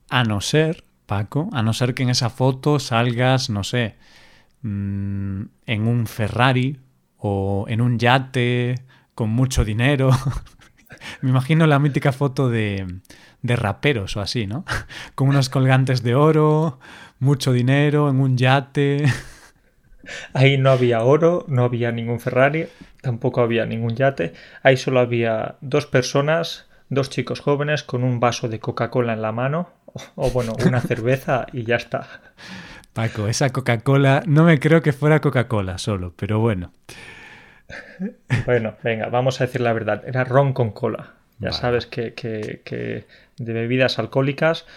A 0.10 0.24
no 0.24 0.40
ser, 0.40 0.84
Paco, 1.06 1.50
a 1.52 1.62
no 1.64 1.74
ser 1.74 1.94
que 1.94 2.04
en 2.04 2.10
esa 2.10 2.30
foto 2.30 2.80
salgas, 2.80 3.50
no 3.50 3.64
sé, 3.66 3.96
mm, 4.62 5.42
en 5.66 5.88
un 5.88 6.08
Ferrari 6.08 6.78
o 7.18 7.66
en 7.68 7.82
un 7.82 8.00
yate 8.00 8.76
con 9.16 9.30
mucho 9.30 9.66
dinero. 9.66 10.12
me 11.22 11.30
imagino 11.30 11.68
la 11.68 11.80
mítica 11.80 12.14
foto 12.14 12.50
de, 12.50 13.02
de 13.42 13.56
raperos 13.56 14.16
o 14.18 14.22
así, 14.22 14.48
¿no? 14.48 14.66
Con 15.16 15.30
unos 15.30 15.50
colgantes 15.50 16.04
de 16.04 16.16
oro, 16.16 16.80
mucho 17.22 17.54
dinero, 17.54 18.10
en 18.10 18.20
un 18.20 18.36
yate. 18.36 19.06
Ahí 20.34 20.58
no 20.58 20.72
había 20.72 21.04
oro, 21.04 21.46
no 21.48 21.64
había 21.64 21.92
ningún 21.92 22.20
Ferrari, 22.20 22.68
tampoco 23.02 23.42
había 23.42 23.66
ningún 23.66 23.96
yate. 23.96 24.34
Ahí 24.64 24.76
solo 24.76 25.00
había 25.00 25.56
dos 25.62 25.86
personas, 25.86 26.68
dos 26.90 27.10
chicos 27.10 27.40
jóvenes 27.40 27.84
con 27.84 28.04
un 28.04 28.20
vaso 28.20 28.50
de 28.50 28.60
Coca-Cola 28.60 29.14
en 29.14 29.22
la 29.22 29.32
mano, 29.32 29.70
o, 30.16 30.32
bueno, 30.32 30.54
una 30.66 30.82
cerveza 30.82 31.46
y 31.54 31.64
ya 31.64 31.76
está. 31.76 32.08
Paco, 32.94 33.28
esa 33.28 33.52
Coca-Cola, 33.52 34.24
no 34.26 34.44
me 34.44 34.60
creo 34.60 34.82
que 34.82 34.92
fuera 34.92 35.22
Coca-Cola 35.22 35.78
solo, 35.78 36.14
pero 36.18 36.40
bueno. 36.40 36.74
Bueno, 38.46 38.76
venga, 38.84 39.10
vamos 39.10 39.40
a 39.40 39.46
decir 39.46 39.62
la 39.62 39.74
verdad, 39.74 40.04
era 40.06 40.24
ron 40.24 40.54
con 40.54 40.72
cola. 40.72 41.14
Ya 41.40 41.52
sabes 41.52 41.88
que, 41.88 42.14
que 42.14 43.06
de 43.38 43.54
bebidas 43.54 43.98
alcohólicas 43.98 44.68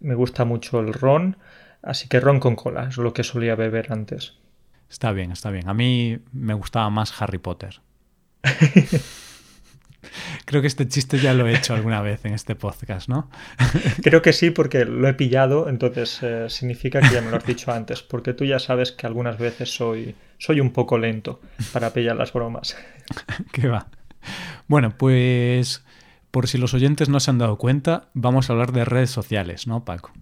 me 0.00 0.14
gusta 0.14 0.44
mucho 0.44 0.80
el 0.80 0.94
ron 0.94 1.36
Así 1.84 2.08
que 2.08 2.18
ron 2.18 2.40
con 2.40 2.56
cola 2.56 2.88
es 2.88 2.96
lo 2.96 3.12
que 3.12 3.22
solía 3.24 3.54
beber 3.54 3.92
antes. 3.92 4.38
Está 4.88 5.12
bien, 5.12 5.30
está 5.30 5.50
bien. 5.50 5.68
A 5.68 5.74
mí 5.74 6.18
me 6.32 6.54
gustaba 6.54 6.88
más 6.90 7.20
Harry 7.20 7.38
Potter. 7.38 7.80
Creo 10.44 10.60
que 10.60 10.66
este 10.66 10.86
chiste 10.88 11.18
ya 11.18 11.34
lo 11.34 11.46
he 11.46 11.54
hecho 11.54 11.74
alguna 11.74 12.00
vez 12.00 12.24
en 12.24 12.34
este 12.34 12.54
podcast, 12.54 13.08
¿no? 13.08 13.30
Creo 14.02 14.22
que 14.22 14.32
sí, 14.32 14.50
porque 14.50 14.84
lo 14.84 15.08
he 15.08 15.14
pillado, 15.14 15.68
entonces 15.68 16.18
eh, 16.22 16.48
significa 16.48 17.00
que 17.00 17.12
ya 17.12 17.20
me 17.20 17.30
lo 17.30 17.38
has 17.38 17.46
dicho 17.46 17.72
antes, 17.72 18.02
porque 18.02 18.34
tú 18.34 18.44
ya 18.44 18.58
sabes 18.58 18.92
que 18.92 19.06
algunas 19.06 19.38
veces 19.38 19.74
soy, 19.74 20.14
soy 20.38 20.60
un 20.60 20.72
poco 20.72 20.98
lento 20.98 21.40
para 21.72 21.92
pillar 21.92 22.16
las 22.16 22.32
bromas. 22.32 22.76
¿Qué 23.52 23.68
va? 23.68 23.88
Bueno, 24.68 24.96
pues 24.96 25.84
por 26.30 26.48
si 26.48 26.58
los 26.58 26.74
oyentes 26.74 27.08
no 27.08 27.20
se 27.20 27.30
han 27.30 27.38
dado 27.38 27.58
cuenta, 27.58 28.08
vamos 28.14 28.48
a 28.48 28.52
hablar 28.52 28.72
de 28.72 28.84
redes 28.84 29.10
sociales, 29.10 29.66
¿no, 29.66 29.84
Paco? 29.84 30.12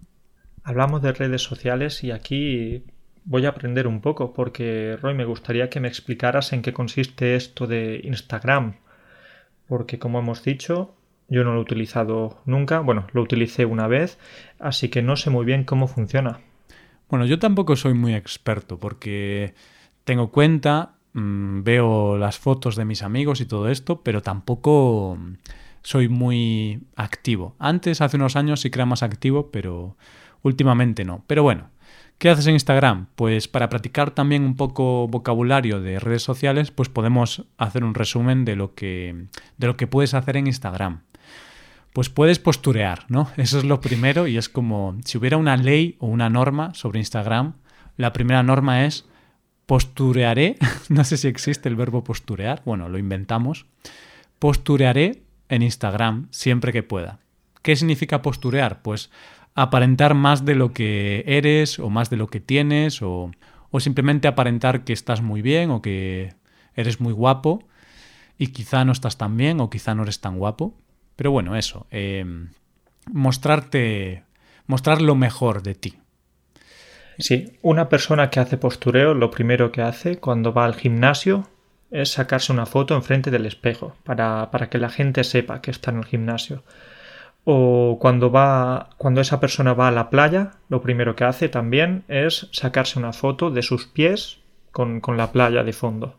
Hablamos 0.63 1.01
de 1.01 1.11
redes 1.11 1.41
sociales 1.41 2.03
y 2.03 2.11
aquí 2.11 2.83
voy 3.25 3.45
a 3.45 3.49
aprender 3.49 3.85
un 3.85 3.99
poco 3.99 4.33
porque, 4.33 4.97
Roy, 5.01 5.13
me 5.13 5.25
gustaría 5.25 5.69
que 5.69 5.81
me 5.81 5.89
explicaras 5.89 6.53
en 6.53 6.61
qué 6.61 6.71
consiste 6.71 7.35
esto 7.35 7.67
de 7.67 7.99
Instagram. 8.03 8.75
Porque, 9.67 9.99
como 9.99 10.19
hemos 10.19 10.43
dicho, 10.43 10.95
yo 11.27 11.43
no 11.43 11.53
lo 11.53 11.59
he 11.59 11.61
utilizado 11.63 12.41
nunca. 12.45 12.79
Bueno, 12.79 13.07
lo 13.11 13.21
utilicé 13.21 13.65
una 13.65 13.87
vez, 13.87 14.17
así 14.59 14.87
que 14.89 15.01
no 15.01 15.17
sé 15.17 15.29
muy 15.29 15.45
bien 15.45 15.65
cómo 15.65 15.87
funciona. 15.87 16.39
Bueno, 17.09 17.25
yo 17.25 17.39
tampoco 17.39 17.75
soy 17.75 17.93
muy 17.93 18.15
experto 18.15 18.79
porque 18.79 19.53
tengo 20.05 20.31
cuenta, 20.31 20.95
mm, 21.13 21.63
veo 21.63 22.17
las 22.17 22.39
fotos 22.39 22.75
de 22.77 22.85
mis 22.85 23.03
amigos 23.03 23.41
y 23.41 23.45
todo 23.45 23.69
esto, 23.69 24.01
pero 24.01 24.21
tampoco 24.21 25.17
soy 25.81 26.07
muy 26.07 26.81
activo. 26.95 27.55
Antes, 27.59 27.99
hace 27.99 28.15
unos 28.15 28.37
años, 28.37 28.61
sí 28.61 28.69
que 28.69 28.79
era 28.79 28.85
más 28.85 29.03
activo, 29.03 29.51
pero 29.51 29.97
Últimamente 30.43 31.05
no. 31.05 31.23
Pero 31.25 31.41
bueno, 31.41 31.69
¿qué 32.19 32.29
haces 32.29 32.45
en 32.47 32.53
Instagram? 32.53 33.07
Pues 33.15 33.47
para 33.47 33.69
practicar 33.69 34.11
también 34.11 34.43
un 34.43 34.55
poco 34.55 35.07
vocabulario 35.07 35.81
de 35.81 35.99
redes 35.99 36.21
sociales, 36.21 36.69
pues 36.69 36.89
podemos 36.89 37.45
hacer 37.57 37.83
un 37.83 37.95
resumen 37.95 38.45
de 38.45 38.55
lo 38.55 38.75
que, 38.75 39.25
de 39.57 39.67
lo 39.67 39.77
que 39.77 39.87
puedes 39.87 40.13
hacer 40.13 40.37
en 40.37 40.47
Instagram. 40.47 41.01
Pues 41.93 42.09
puedes 42.09 42.39
posturear, 42.39 43.05
¿no? 43.07 43.29
Eso 43.37 43.57
es 43.57 43.63
lo 43.63 43.81
primero 43.81 44.27
y 44.27 44.37
es 44.37 44.49
como 44.49 44.97
si 45.05 45.17
hubiera 45.17 45.37
una 45.37 45.57
ley 45.57 45.95
o 45.99 46.07
una 46.07 46.29
norma 46.29 46.73
sobre 46.73 46.99
Instagram, 46.99 47.55
la 47.97 48.13
primera 48.13 48.43
norma 48.43 48.85
es 48.85 49.05
posturearé, 49.65 50.57
no 50.89 51.03
sé 51.03 51.17
si 51.17 51.27
existe 51.27 51.69
el 51.69 51.75
verbo 51.75 52.03
posturear, 52.03 52.61
bueno, 52.65 52.89
lo 52.89 52.97
inventamos, 52.97 53.65
posturearé 54.39 55.23
en 55.49 55.61
Instagram 55.61 56.27
siempre 56.31 56.73
que 56.73 56.83
pueda. 56.83 57.19
¿Qué 57.61 57.75
significa 57.77 58.21
posturear? 58.21 58.81
Pues 58.81 59.09
aparentar 59.55 60.13
más 60.13 60.45
de 60.45 60.55
lo 60.55 60.73
que 60.73 61.23
eres 61.27 61.79
o 61.79 61.89
más 61.89 62.09
de 62.09 62.17
lo 62.17 62.27
que 62.27 62.39
tienes 62.39 63.01
o, 63.01 63.31
o 63.71 63.79
simplemente 63.79 64.27
aparentar 64.27 64.83
que 64.83 64.93
estás 64.93 65.21
muy 65.21 65.41
bien 65.41 65.71
o 65.71 65.81
que 65.81 66.33
eres 66.75 66.99
muy 66.99 67.13
guapo 67.13 67.63
y 68.37 68.47
quizá 68.47 68.85
no 68.85 68.91
estás 68.91 69.17
tan 69.17 69.37
bien 69.37 69.59
o 69.59 69.69
quizá 69.69 69.95
no 69.95 70.03
eres 70.03 70.19
tan 70.21 70.37
guapo. 70.37 70.73
Pero 71.15 71.31
bueno, 71.31 71.55
eso, 71.55 71.85
eh, 71.91 72.25
mostrarte, 73.11 74.23
mostrar 74.65 75.01
lo 75.01 75.15
mejor 75.15 75.63
de 75.63 75.75
ti. 75.75 75.95
Sí, 77.19 77.57
una 77.61 77.89
persona 77.89 78.29
que 78.29 78.39
hace 78.39 78.57
postureo, 78.57 79.13
lo 79.13 79.29
primero 79.29 79.71
que 79.71 79.81
hace 79.81 80.17
cuando 80.17 80.53
va 80.53 80.65
al 80.65 80.73
gimnasio 80.73 81.47
es 81.91 82.11
sacarse 82.11 82.51
una 82.51 82.65
foto 82.65 82.95
enfrente 82.95 83.29
del 83.29 83.45
espejo 83.45 83.95
para, 84.03 84.49
para 84.49 84.69
que 84.69 84.79
la 84.79 84.89
gente 84.89 85.23
sepa 85.23 85.61
que 85.61 85.69
está 85.69 85.91
en 85.91 85.97
el 85.97 86.05
gimnasio. 86.05 86.63
O 87.45 87.97
cuando 87.99 88.31
va, 88.31 88.89
cuando 88.97 89.21
esa 89.21 89.39
persona 89.39 89.73
va 89.73 89.89
a 89.89 89.91
la 89.91 90.09
playa, 90.09 90.51
lo 90.69 90.81
primero 90.81 91.15
que 91.15 91.25
hace 91.25 91.49
también 91.49 92.03
es 92.07 92.47
sacarse 92.51 92.99
una 92.99 93.13
foto 93.13 93.51
de 93.51 93.61
sus 93.61 93.85
pies 93.85 94.39
con, 94.71 95.01
con 95.01 95.17
la 95.17 95.31
playa 95.31 95.63
de 95.63 95.73
fondo. 95.73 96.15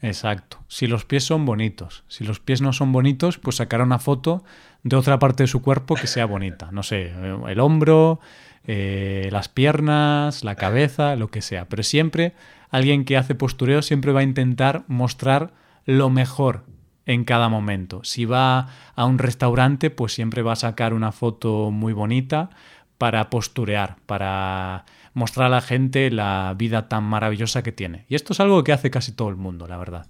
Exacto. 0.00 0.58
Si 0.66 0.86
los 0.88 1.04
pies 1.04 1.24
son 1.24 1.44
bonitos. 1.44 2.02
Si 2.08 2.24
los 2.24 2.40
pies 2.40 2.60
no 2.60 2.72
son 2.72 2.92
bonitos, 2.92 3.38
pues 3.38 3.56
sacará 3.56 3.84
una 3.84 4.00
foto 4.00 4.42
de 4.82 4.96
otra 4.96 5.18
parte 5.18 5.44
de 5.44 5.46
su 5.46 5.62
cuerpo 5.62 5.94
que 5.94 6.08
sea 6.08 6.26
bonita. 6.26 6.70
No 6.72 6.82
sé, 6.82 7.12
el 7.48 7.60
hombro, 7.60 8.18
eh, 8.66 9.28
las 9.30 9.48
piernas, 9.48 10.42
la 10.44 10.56
cabeza, 10.56 11.14
lo 11.14 11.28
que 11.28 11.40
sea. 11.40 11.66
Pero 11.68 11.84
siempre 11.84 12.34
alguien 12.70 13.04
que 13.04 13.16
hace 13.16 13.36
postureo 13.36 13.80
siempre 13.80 14.12
va 14.12 14.20
a 14.20 14.24
intentar 14.24 14.82
mostrar 14.88 15.52
lo 15.84 16.10
mejor 16.10 16.64
en 17.06 17.24
cada 17.24 17.48
momento. 17.48 18.04
Si 18.04 18.24
va 18.24 18.68
a 18.94 19.04
un 19.04 19.18
restaurante, 19.18 19.90
pues 19.90 20.12
siempre 20.12 20.42
va 20.42 20.52
a 20.52 20.56
sacar 20.56 20.94
una 20.94 21.12
foto 21.12 21.70
muy 21.70 21.92
bonita 21.92 22.50
para 22.98 23.30
posturear, 23.30 23.96
para 24.06 24.84
mostrar 25.14 25.46
a 25.46 25.50
la 25.50 25.60
gente 25.60 26.10
la 26.10 26.54
vida 26.56 26.88
tan 26.88 27.04
maravillosa 27.04 27.62
que 27.62 27.72
tiene. 27.72 28.04
Y 28.08 28.14
esto 28.14 28.32
es 28.32 28.40
algo 28.40 28.62
que 28.64 28.72
hace 28.72 28.90
casi 28.90 29.12
todo 29.12 29.28
el 29.28 29.36
mundo, 29.36 29.66
la 29.66 29.76
verdad. 29.76 30.06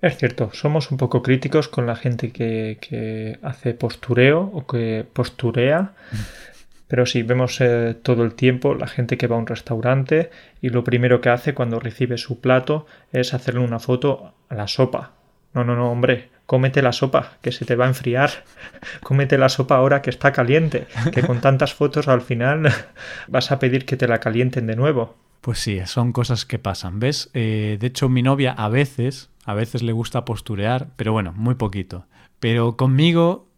Es 0.00 0.16
cierto, 0.16 0.50
somos 0.52 0.90
un 0.90 0.98
poco 0.98 1.22
críticos 1.22 1.68
con 1.68 1.86
la 1.86 1.94
gente 1.94 2.32
que, 2.32 3.38
hace 3.42 3.72
postureo 3.72 4.50
o 4.52 4.66
que 4.66 5.06
posturea. 5.12 5.92
Pero 6.88 7.06
sí, 7.06 7.22
vemos 7.22 7.58
eh, 7.60 7.96
todo 8.02 8.22
el 8.22 8.34
tiempo 8.34 8.74
la 8.74 8.86
gente 8.86 9.16
que 9.16 9.26
va 9.26 9.36
a 9.36 9.38
un 9.38 9.46
restaurante 9.46 10.30
y 10.60 10.68
lo 10.68 10.84
primero 10.84 11.22
que 11.22 11.30
hace 11.30 11.54
cuando 11.54 11.80
recibe 11.80 12.18
su 12.18 12.40
plato 12.42 12.84
es 13.12 13.32
hacerle 13.32 13.60
una 13.60 13.78
foto 13.78 14.34
a 14.50 14.54
la 14.54 14.68
sopa. 14.68 15.21
No, 15.54 15.64
no, 15.64 15.76
no, 15.76 15.90
hombre, 15.90 16.30
cómete 16.46 16.82
la 16.82 16.92
sopa, 16.92 17.32
que 17.42 17.52
se 17.52 17.64
te 17.64 17.76
va 17.76 17.84
a 17.84 17.88
enfriar. 17.88 18.30
cómete 19.02 19.38
la 19.38 19.48
sopa 19.48 19.76
ahora 19.76 20.02
que 20.02 20.10
está 20.10 20.32
caliente, 20.32 20.86
que 21.12 21.22
con 21.22 21.40
tantas 21.40 21.74
fotos 21.74 22.08
al 22.08 22.22
final 22.22 22.72
vas 23.28 23.52
a 23.52 23.58
pedir 23.58 23.84
que 23.84 23.96
te 23.96 24.08
la 24.08 24.18
calienten 24.18 24.66
de 24.66 24.76
nuevo. 24.76 25.16
Pues 25.40 25.58
sí, 25.58 25.80
son 25.86 26.12
cosas 26.12 26.46
que 26.46 26.58
pasan, 26.58 27.00
¿ves? 27.00 27.30
Eh, 27.34 27.76
de 27.80 27.86
hecho, 27.88 28.08
mi 28.08 28.22
novia 28.22 28.52
a 28.52 28.68
veces, 28.68 29.30
a 29.44 29.54
veces 29.54 29.82
le 29.82 29.92
gusta 29.92 30.24
posturear, 30.24 30.88
pero 30.96 31.12
bueno, 31.12 31.32
muy 31.34 31.56
poquito. 31.56 32.06
Pero 32.38 32.76
conmigo 32.76 33.48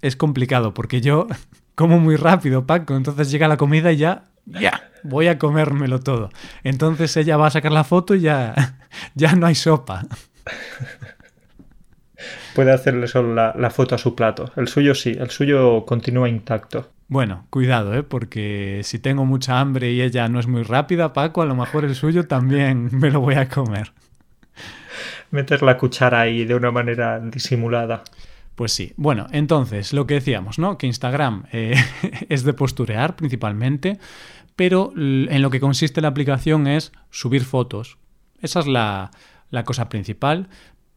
es 0.00 0.16
complicado 0.16 0.74
porque 0.74 1.00
yo 1.00 1.26
como 1.74 1.98
muy 1.98 2.16
rápido, 2.16 2.66
Paco, 2.66 2.96
entonces 2.96 3.30
llega 3.30 3.48
la 3.48 3.56
comida 3.56 3.92
y 3.92 3.96
ya, 3.96 4.24
ya, 4.46 4.90
voy 5.02 5.26
a 5.26 5.38
comérmelo 5.38 6.00
todo. 6.00 6.30
Entonces 6.62 7.16
ella 7.16 7.36
va 7.36 7.48
a 7.48 7.50
sacar 7.50 7.72
la 7.72 7.84
foto 7.84 8.14
y 8.14 8.20
ya, 8.20 8.78
ya 9.14 9.34
no 9.34 9.46
hay 9.46 9.56
sopa 9.56 10.06
puede 12.54 12.72
hacerle 12.72 13.08
solo 13.08 13.34
la, 13.34 13.70
foto 13.70 13.94
a 13.94 13.98
su 13.98 14.14
plato. 14.14 14.50
El 14.56 14.68
suyo 14.68 14.94
sí, 14.94 15.16
el 15.18 15.30
suyo 15.30 15.84
continúa 15.84 16.28
intacto. 16.28 16.90
Bueno, 17.08 17.46
cuidado, 17.50 17.94
¿eh? 17.94 18.02
porque 18.02 18.80
si 18.84 18.98
tengo 18.98 19.24
mucha 19.26 19.60
hambre 19.60 19.92
y 19.92 20.00
ella 20.00 20.28
no 20.28 20.40
es 20.40 20.46
muy 20.46 20.62
rápida, 20.62 21.12
Paco, 21.12 21.42
a 21.42 21.46
lo 21.46 21.54
mejor 21.54 21.84
el 21.84 21.94
suyo 21.94 22.26
también 22.26 22.88
me 22.98 23.10
lo 23.10 23.20
voy 23.20 23.34
a 23.34 23.48
comer. 23.48 23.92
Meter 25.30 25.62
la 25.62 25.76
cuchara 25.76 26.20
ahí 26.20 26.44
de 26.44 26.54
una 26.54 26.70
manera 26.70 27.20
disimulada. 27.20 28.04
Pues 28.54 28.72
sí. 28.72 28.92
Bueno, 28.96 29.26
entonces, 29.32 29.92
lo 29.92 30.06
que 30.06 30.14
decíamos, 30.14 30.58
¿no? 30.58 30.78
Que 30.78 30.86
Instagram 30.86 31.44
eh, 31.52 31.74
es 32.28 32.44
de 32.44 32.52
posturear 32.52 33.16
principalmente, 33.16 33.98
pero 34.54 34.92
en 34.96 35.42
lo 35.42 35.50
que 35.50 35.58
consiste 35.58 36.00
la 36.00 36.08
aplicación 36.08 36.68
es 36.68 36.92
subir 37.10 37.44
fotos. 37.44 37.98
Esa 38.40 38.60
es 38.60 38.68
la, 38.68 39.10
la 39.50 39.64
cosa 39.64 39.88
principal. 39.88 40.48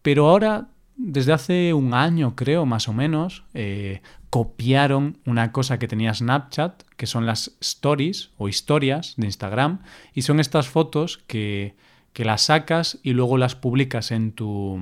Pero 0.03 0.29
ahora 0.29 0.67
desde 0.97 1.31
hace 1.31 1.73
un 1.73 1.93
año, 1.93 2.35
creo, 2.35 2.65
más 2.65 2.87
o 2.89 2.93
menos, 2.93 3.43
eh, 3.53 4.01
copiaron 4.29 5.19
una 5.25 5.51
cosa 5.51 5.77
que 5.79 5.87
tenía 5.87 6.13
Snapchat, 6.13 6.83
que 6.97 7.05
son 7.05 7.25
las 7.25 7.55
stories 7.61 8.31
o 8.37 8.49
historias 8.49 9.13
de 9.15 9.27
Instagram, 9.27 9.83
y 10.13 10.23
son 10.23 10.39
estas 10.39 10.67
fotos 10.67 11.19
que, 11.27 11.75
que 12.13 12.25
las 12.25 12.43
sacas 12.43 12.99
y 13.03 13.13
luego 13.13 13.37
las 13.37 13.55
publicas 13.55 14.11
en 14.11 14.31
tu, 14.31 14.79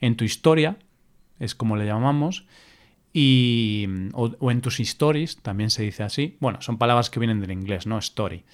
en 0.00 0.16
tu 0.16 0.24
historia, 0.24 0.76
es 1.40 1.54
como 1.54 1.76
le 1.76 1.86
llamamos, 1.86 2.46
y, 3.12 3.86
o, 4.12 4.30
o 4.38 4.50
en 4.50 4.60
tus 4.60 4.78
stories, 4.80 5.38
también 5.38 5.70
se 5.70 5.82
dice 5.84 6.02
así. 6.02 6.36
Bueno, 6.40 6.60
son 6.60 6.78
palabras 6.78 7.10
que 7.10 7.20
vienen 7.20 7.40
del 7.40 7.52
inglés, 7.52 7.86
¿no? 7.86 7.98
Story 7.98 8.44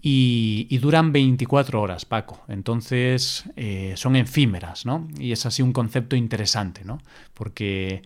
y, 0.00 0.78
duran 0.78 1.12
24 1.12 1.80
horas, 1.80 2.04
Paco. 2.04 2.44
Entonces 2.48 3.44
eh, 3.56 3.94
son 3.96 4.16
efímeras, 4.16 4.86
¿no? 4.86 5.08
Y 5.18 5.32
es 5.32 5.46
así 5.46 5.62
un 5.62 5.72
concepto 5.72 6.16
interesante, 6.16 6.84
¿no? 6.84 6.98
Porque 7.34 8.02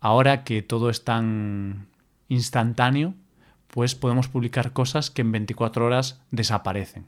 ahora 0.00 0.44
que 0.44 0.62
todo 0.62 0.88
es 0.90 1.04
tan 1.04 1.88
instantáneo, 2.28 3.14
pues 3.68 3.94
podemos 3.94 4.28
publicar 4.28 4.72
cosas 4.72 5.10
que 5.10 5.22
en 5.22 5.32
24 5.32 5.84
horas 5.84 6.22
desaparecen. 6.30 7.06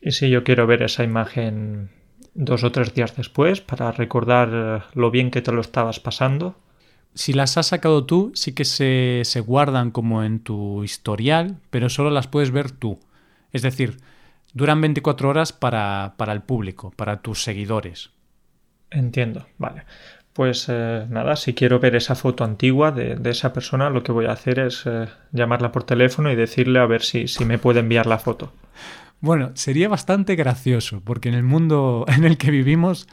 Y 0.00 0.12
si 0.12 0.30
yo 0.30 0.44
quiero 0.44 0.66
ver 0.66 0.82
esa 0.82 1.04
imagen 1.04 1.90
dos 2.34 2.64
o 2.64 2.72
tres 2.72 2.94
días 2.94 3.16
después 3.16 3.60
para 3.60 3.92
recordar 3.92 4.86
lo 4.94 5.10
bien 5.10 5.30
que 5.30 5.42
te 5.42 5.52
lo 5.52 5.60
estabas 5.60 6.00
pasando. 6.00 6.56
Si 7.14 7.32
las 7.32 7.56
has 7.56 7.66
sacado 7.68 8.06
tú, 8.06 8.32
sí 8.34 8.52
que 8.52 8.64
se, 8.64 9.22
se 9.24 9.40
guardan 9.40 9.90
como 9.90 10.22
en 10.22 10.40
tu 10.40 10.84
historial, 10.84 11.56
pero 11.70 11.88
solo 11.88 12.10
las 12.10 12.28
puedes 12.28 12.50
ver 12.50 12.70
tú. 12.70 12.98
Es 13.52 13.62
decir, 13.62 13.98
duran 14.54 14.80
24 14.80 15.28
horas 15.28 15.52
para, 15.52 16.14
para 16.16 16.32
el 16.32 16.42
público, 16.42 16.92
para 16.96 17.20
tus 17.20 17.42
seguidores. 17.42 18.10
Entiendo, 18.90 19.46
vale. 19.58 19.84
Pues 20.32 20.66
eh, 20.68 21.06
nada, 21.08 21.36
si 21.36 21.54
quiero 21.54 21.80
ver 21.80 21.96
esa 21.96 22.14
foto 22.14 22.44
antigua 22.44 22.92
de, 22.92 23.18
esa 23.28 23.52
persona, 23.52 23.90
lo 23.90 24.02
que 24.02 24.12
voy 24.12 24.26
a 24.26 24.32
hacer 24.32 24.60
es 24.60 24.84
eh, 24.86 25.08
llamarla 25.32 25.72
por 25.72 25.84
teléfono 25.84 26.30
y 26.30 26.36
decirle 26.36 26.78
a 26.78 26.86
ver 26.86 27.02
si, 27.02 27.26
si 27.26 27.44
me 27.44 27.58
puede 27.58 27.80
enviar 27.80 28.06
la 28.06 28.18
foto. 28.18 28.52
Bueno, 29.20 29.50
sería 29.54 29.88
bastante 29.88 30.36
gracioso, 30.36 31.02
porque 31.04 31.28
en 31.28 31.34
el 31.34 31.42
mundo 31.42 32.04
en 32.08 32.24
el 32.24 32.38
que 32.38 32.50
vivimos, 32.50 33.08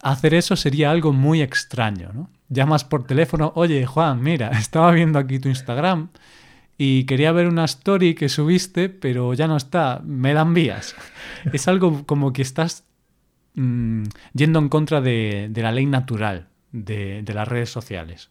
hacer 0.00 0.34
eso 0.34 0.56
sería 0.56 0.90
algo 0.90 1.12
muy 1.12 1.42
extraño, 1.42 2.10
¿no? 2.14 2.30
Llamas 2.54 2.84
por 2.84 3.04
teléfono, 3.04 3.52
oye 3.56 3.84
Juan, 3.84 4.22
mira, 4.22 4.48
estaba 4.58 4.92
viendo 4.92 5.18
aquí 5.18 5.40
tu 5.40 5.48
Instagram 5.48 6.08
y 6.78 7.04
quería 7.04 7.32
ver 7.32 7.48
una 7.48 7.64
story 7.64 8.14
que 8.14 8.28
subiste, 8.28 8.88
pero 8.88 9.34
ya 9.34 9.46
no 9.46 9.56
está, 9.56 10.00
me 10.04 10.32
la 10.34 10.42
envías. 10.42 10.94
es 11.52 11.68
algo 11.68 12.04
como 12.06 12.32
que 12.32 12.42
estás 12.42 12.84
mm, 13.54 14.04
yendo 14.32 14.58
en 14.60 14.68
contra 14.68 15.00
de, 15.00 15.50
la 15.54 15.72
ley 15.72 15.86
natural 15.86 16.46
de, 16.70 17.24
las 17.34 17.48
redes 17.48 17.70
sociales. 17.70 18.30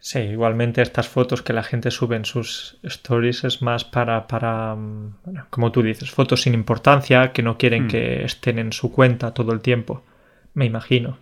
Sí, 0.00 0.20
igualmente 0.20 0.80
estas 0.80 1.08
fotos 1.08 1.42
que 1.42 1.52
la 1.52 1.64
gente 1.64 1.90
sube 1.90 2.14
en 2.14 2.24
sus 2.24 2.78
stories 2.84 3.42
es 3.42 3.62
más 3.62 3.84
para, 3.84 4.28
para 4.28 4.76
mm, 4.76 5.14
como 5.50 5.72
tú 5.72 5.82
dices, 5.82 6.10
fotos 6.12 6.42
sin 6.42 6.54
importancia, 6.54 7.32
que 7.32 7.42
no 7.42 7.58
quieren 7.58 7.86
mm. 7.86 7.88
que 7.88 8.24
estén 8.24 8.60
en 8.60 8.72
su 8.72 8.92
cuenta 8.92 9.34
todo 9.34 9.52
el 9.52 9.60
tiempo, 9.60 10.04
me 10.54 10.66
imagino. 10.66 11.18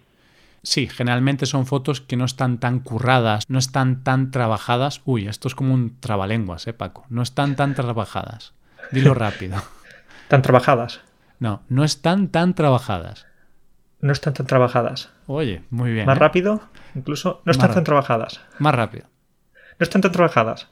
Sí, 0.67 0.89
generalmente 0.89 1.47
son 1.47 1.65
fotos 1.65 2.01
que 2.01 2.17
no 2.17 2.25
están 2.25 2.59
tan 2.59 2.81
curradas, 2.81 3.45
no 3.49 3.61
están 3.61 4.03
tan 4.03 4.33
trabajadas. 4.33 5.01
Uy, 5.05 5.29
esto 5.29 5.47
es 5.47 5.55
como 5.55 5.73
un 5.73 6.01
trabalenguas, 6.01 6.67
¿eh, 6.67 6.73
Paco? 6.73 7.07
No 7.09 7.23
están 7.23 7.55
tan 7.55 7.77
trabajadas. 7.77 8.53
Dilo 8.91 9.15
rápido. 9.15 9.63
¿Tan 10.29 10.43
trabajadas? 10.43 11.03
No, 11.39 11.63
no 11.69 11.85
están 11.85 12.31
tan 12.33 12.57
trabajadas. 12.57 13.27
No 14.01 14.11
están 14.11 14.35
tan 14.35 14.49
trabajadas. 14.49 15.11
Oye, 15.29 15.63
muy 15.71 15.93
bien. 15.93 16.05
¿Más 16.05 16.17
¿eh? 16.17 16.21
rápido? 16.21 16.61
Incluso 16.97 17.43
no 17.45 17.53
están 17.53 17.73
tan 17.73 17.85
trabajadas. 17.85 18.41
Más 18.59 18.75
rápido. 18.75 19.07
No 19.79 19.85
están 19.85 20.03
tan 20.03 20.11
trabajadas. 20.11 20.67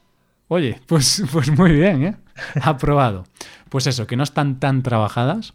Oye, 0.49 0.81
pues, 0.87 1.23
pues 1.31 1.49
muy 1.57 1.71
bien, 1.71 2.03
¿eh? 2.03 2.17
Aprobado. 2.61 3.23
Pues 3.69 3.87
eso, 3.87 4.07
que 4.07 4.17
no 4.17 4.23
están 4.23 4.59
tan 4.59 4.83
trabajadas. 4.83 5.53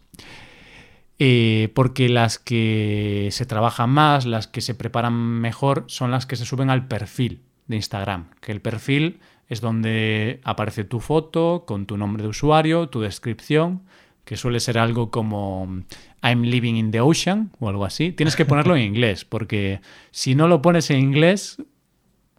Eh, 1.23 1.69
porque 1.75 2.09
las 2.09 2.39
que 2.39 3.29
se 3.29 3.45
trabajan 3.45 3.91
más, 3.91 4.25
las 4.25 4.47
que 4.47 4.59
se 4.59 4.73
preparan 4.73 5.13
mejor, 5.13 5.83
son 5.85 6.09
las 6.09 6.25
que 6.25 6.35
se 6.35 6.45
suben 6.45 6.71
al 6.71 6.87
perfil 6.87 7.43
de 7.67 7.75
Instagram, 7.75 8.31
que 8.39 8.51
el 8.51 8.59
perfil 8.59 9.19
es 9.47 9.61
donde 9.61 10.41
aparece 10.43 10.83
tu 10.83 10.99
foto 10.99 11.65
con 11.67 11.85
tu 11.85 11.95
nombre 11.95 12.23
de 12.23 12.29
usuario, 12.29 12.89
tu 12.89 13.01
descripción, 13.01 13.83
que 14.25 14.35
suele 14.35 14.59
ser 14.59 14.79
algo 14.79 15.11
como 15.11 15.83
I'm 16.23 16.41
living 16.41 16.73
in 16.73 16.89
the 16.89 17.01
ocean 17.01 17.51
o 17.59 17.69
algo 17.69 17.85
así. 17.85 18.11
Tienes 18.11 18.35
que 18.35 18.45
ponerlo 18.45 18.75
en 18.75 18.81
inglés, 18.95 19.23
porque 19.23 19.79
si 20.09 20.33
no 20.33 20.47
lo 20.47 20.63
pones 20.63 20.89
en 20.89 21.01
inglés, 21.01 21.61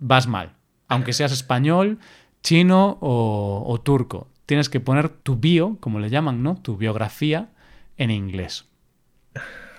vas 0.00 0.26
mal. 0.26 0.54
Aunque 0.88 1.12
seas 1.12 1.30
español, 1.30 2.00
chino 2.42 2.98
o, 3.00 3.62
o 3.64 3.80
turco. 3.80 4.26
Tienes 4.44 4.68
que 4.68 4.80
poner 4.80 5.08
tu 5.08 5.36
bio, 5.36 5.76
como 5.78 6.00
le 6.00 6.10
llaman, 6.10 6.42
¿no? 6.42 6.56
Tu 6.56 6.76
biografía 6.76 7.50
en 7.96 8.10
inglés. 8.10 8.71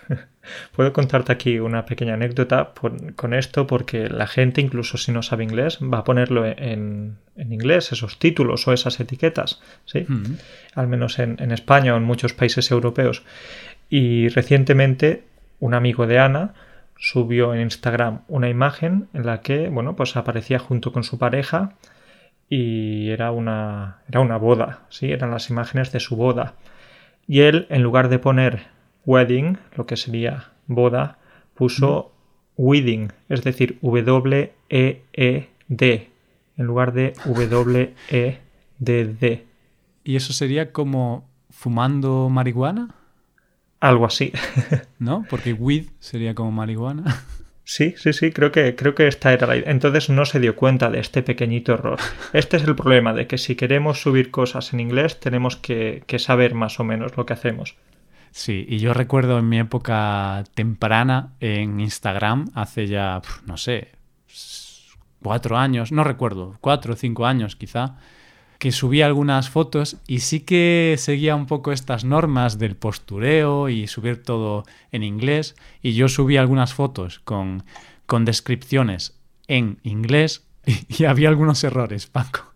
Puedo 0.75 0.91
contarte 0.93 1.31
aquí 1.31 1.59
una 1.59 1.85
pequeña 1.85 2.15
anécdota 2.15 2.73
con 3.15 3.33
esto 3.33 3.65
porque 3.67 4.09
la 4.09 4.27
gente, 4.27 4.61
incluso 4.61 4.97
si 4.97 5.11
no 5.11 5.23
sabe 5.23 5.43
inglés, 5.43 5.79
va 5.81 5.99
a 5.99 6.03
ponerlo 6.03 6.45
en, 6.45 7.17
inglés, 7.37 7.91
esos 7.91 8.19
títulos 8.19 8.67
o 8.67 8.73
esas 8.73 8.99
etiquetas, 8.99 9.61
¿sí? 9.85 10.05
Al 10.75 10.87
menos 10.87 11.19
en, 11.19 11.51
España 11.51 11.93
o 11.93 11.97
en 11.97 12.03
muchos 12.03 12.33
países 12.33 12.71
europeos. 12.71 13.23
Y 13.89 14.27
recientemente 14.29 15.23
un 15.59 15.73
amigo 15.73 16.07
de 16.07 16.19
Ana 16.19 16.53
subió 16.97 17.53
en 17.53 17.61
Instagram 17.61 18.21
una 18.27 18.49
imagen 18.49 19.07
en 19.13 19.25
la 19.25 19.41
que, 19.41 19.69
bueno, 19.69 19.95
pues 19.95 20.15
aparecía 20.15 20.59
junto 20.59 20.91
con 20.91 21.03
su 21.03 21.17
pareja 21.17 21.73
y 22.49 23.09
era 23.09 23.31
una, 23.31 23.99
era 24.09 24.19
una 24.19 24.37
boda, 24.37 24.81
¿sí? 24.89 25.11
Eran 25.11 25.31
las 25.31 25.49
imágenes 25.49 25.91
de 25.91 25.99
su 25.99 26.15
boda. 26.15 26.55
Y 27.27 27.41
él, 27.41 27.67
en 27.69 27.81
lugar 27.81 28.09
de 28.09 28.19
poner 28.19 28.72
wedding, 29.05 29.57
lo 29.75 29.85
que 29.85 29.97
sería 29.97 30.51
boda, 30.67 31.19
puso 31.53 32.11
wedding, 32.57 33.11
es 33.29 33.43
decir, 33.43 33.79
W-E-E-D, 33.81 34.99
en 36.57 36.65
lugar 36.65 36.93
de 36.93 37.13
W-E-D-D. 37.25 38.37
¿Y 40.03 40.15
eso 40.15 40.33
sería 40.33 40.71
como 40.71 41.29
fumando 41.49 42.29
marihuana? 42.29 42.95
Algo 43.79 44.05
así. 44.05 44.31
¿No? 44.99 45.25
Porque 45.29 45.53
weed 45.53 45.87
sería 45.99 46.35
como 46.35 46.51
marihuana. 46.51 47.23
Sí, 47.65 47.95
sí, 47.97 48.11
sí, 48.11 48.31
creo 48.31 48.51
que, 48.51 48.75
creo 48.75 48.93
que 48.93 49.07
esta 49.07 49.31
era 49.31 49.47
la 49.47 49.55
idea. 49.55 49.71
Entonces 49.71 50.09
no 50.09 50.25
se 50.25 50.41
dio 50.41 50.55
cuenta 50.55 50.89
de 50.89 50.99
este 50.99 51.23
pequeñito 51.23 51.73
error. 51.73 51.97
Este 52.33 52.57
es 52.57 52.63
el 52.63 52.75
problema, 52.75 53.13
de 53.13 53.25
que 53.25 53.37
si 53.37 53.55
queremos 53.55 54.01
subir 54.01 54.31
cosas 54.31 54.73
en 54.73 54.81
inglés 54.81 55.19
tenemos 55.19 55.55
que, 55.55 56.03
que 56.05 56.19
saber 56.19 56.55
más 56.55 56.79
o 56.81 56.83
menos 56.83 57.15
lo 57.15 57.25
que 57.25 57.33
hacemos. 57.33 57.75
Sí, 58.33 58.65
y 58.67 58.79
yo 58.79 58.95
recuerdo 58.95 59.37
en 59.37 59.47
mi 59.47 59.59
época 59.59 60.43
temprana 60.55 61.33
en 61.39 61.79
Instagram, 61.79 62.49
hace 62.55 62.87
ya, 62.87 63.21
no 63.45 63.57
sé, 63.57 63.91
cuatro 65.21 65.55
años, 65.55 65.91
no 65.91 66.03
recuerdo, 66.03 66.57
cuatro 66.59 66.93
o 66.93 66.95
cinco 66.95 67.27
años 67.27 67.55
quizá, 67.55 67.95
que 68.57 68.71
subía 68.71 69.05
algunas 69.05 69.51
fotos 69.51 69.97
y 70.07 70.21
sí 70.21 70.39
que 70.39 70.95
seguía 70.97 71.35
un 71.35 71.45
poco 71.45 71.71
estas 71.71 72.05
normas 72.05 72.57
del 72.57 72.75
postureo 72.75 73.69
y 73.69 73.85
subir 73.85 74.23
todo 74.23 74.63
en 74.91 75.03
inglés. 75.03 75.55
Y 75.83 75.93
yo 75.93 76.07
subí 76.07 76.35
algunas 76.35 76.73
fotos 76.73 77.19
con, 77.19 77.63
con 78.07 78.25
descripciones 78.25 79.15
en 79.47 79.77
inglés 79.83 80.43
y, 80.65 81.03
y 81.03 81.05
había 81.05 81.29
algunos 81.29 81.63
errores, 81.63 82.07
Paco. 82.07 82.51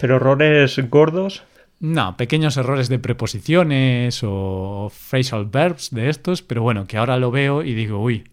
¿Pero 0.00 0.16
errores 0.16 0.76
gordos? 0.90 1.44
No, 1.82 2.16
pequeños 2.16 2.56
errores 2.56 2.88
de 2.88 3.00
preposiciones 3.00 4.20
o 4.22 4.88
facial 4.94 5.46
verbs 5.46 5.90
de 5.90 6.10
estos, 6.10 6.40
pero 6.40 6.62
bueno, 6.62 6.86
que 6.86 6.96
ahora 6.96 7.16
lo 7.16 7.32
veo 7.32 7.64
y 7.64 7.74
digo, 7.74 8.00
uy, 8.00 8.30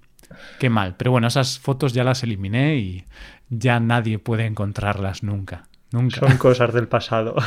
qué 0.59 0.69
mal. 0.69 0.95
Pero 0.95 1.09
bueno, 1.09 1.25
esas 1.25 1.57
fotos 1.57 1.93
ya 1.93 2.03
las 2.03 2.21
eliminé 2.21 2.75
y 2.75 3.05
ya 3.49 3.79
nadie 3.79 4.19
puede 4.19 4.45
encontrarlas 4.45 5.23
nunca. 5.23 5.67
Nunca. 5.91 6.19
Son 6.19 6.37
cosas 6.37 6.73
del 6.75 6.87
pasado. 6.87 7.35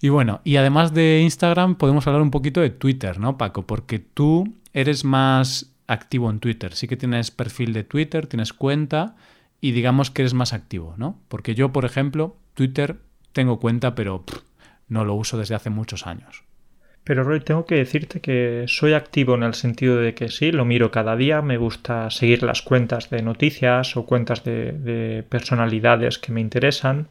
Y 0.00 0.10
bueno, 0.10 0.40
y 0.44 0.54
además 0.54 0.94
de 0.94 1.22
Instagram 1.22 1.74
podemos 1.74 2.06
hablar 2.06 2.22
un 2.22 2.30
poquito 2.30 2.60
de 2.60 2.70
Twitter, 2.70 3.18
¿no, 3.18 3.36
Paco? 3.36 3.66
Porque 3.66 3.98
tú 3.98 4.54
eres 4.72 5.04
más 5.04 5.74
activo 5.88 6.30
en 6.30 6.38
Twitter. 6.38 6.72
Sí 6.74 6.86
que 6.86 6.96
tienes 6.96 7.32
perfil 7.32 7.72
de 7.72 7.82
Twitter, 7.82 8.28
tienes 8.28 8.52
cuenta 8.52 9.16
y 9.60 9.72
digamos 9.72 10.12
que 10.12 10.22
eres 10.22 10.34
más 10.34 10.52
activo, 10.52 10.94
¿no? 10.98 11.18
Porque 11.26 11.56
yo, 11.56 11.72
por 11.72 11.84
ejemplo, 11.84 12.36
Twitter 12.54 13.00
tengo 13.32 13.58
cuenta, 13.60 13.94
pero 13.94 14.24
no 14.88 15.04
lo 15.04 15.14
uso 15.14 15.38
desde 15.38 15.54
hace 15.54 15.70
muchos 15.70 16.06
años. 16.06 16.44
Pero 17.08 17.24
Roy, 17.24 17.40
tengo 17.40 17.64
que 17.64 17.76
decirte 17.76 18.20
que 18.20 18.66
soy 18.68 18.92
activo 18.92 19.34
en 19.34 19.42
el 19.42 19.54
sentido 19.54 19.96
de 19.96 20.12
que 20.12 20.28
sí, 20.28 20.52
lo 20.52 20.66
miro 20.66 20.90
cada 20.90 21.16
día, 21.16 21.40
me 21.40 21.56
gusta 21.56 22.10
seguir 22.10 22.42
las 22.42 22.60
cuentas 22.60 23.08
de 23.08 23.22
noticias 23.22 23.96
o 23.96 24.04
cuentas 24.04 24.44
de, 24.44 25.24
personalidades 25.26 26.18
que 26.18 26.32
me 26.32 26.42
interesan, 26.42 27.08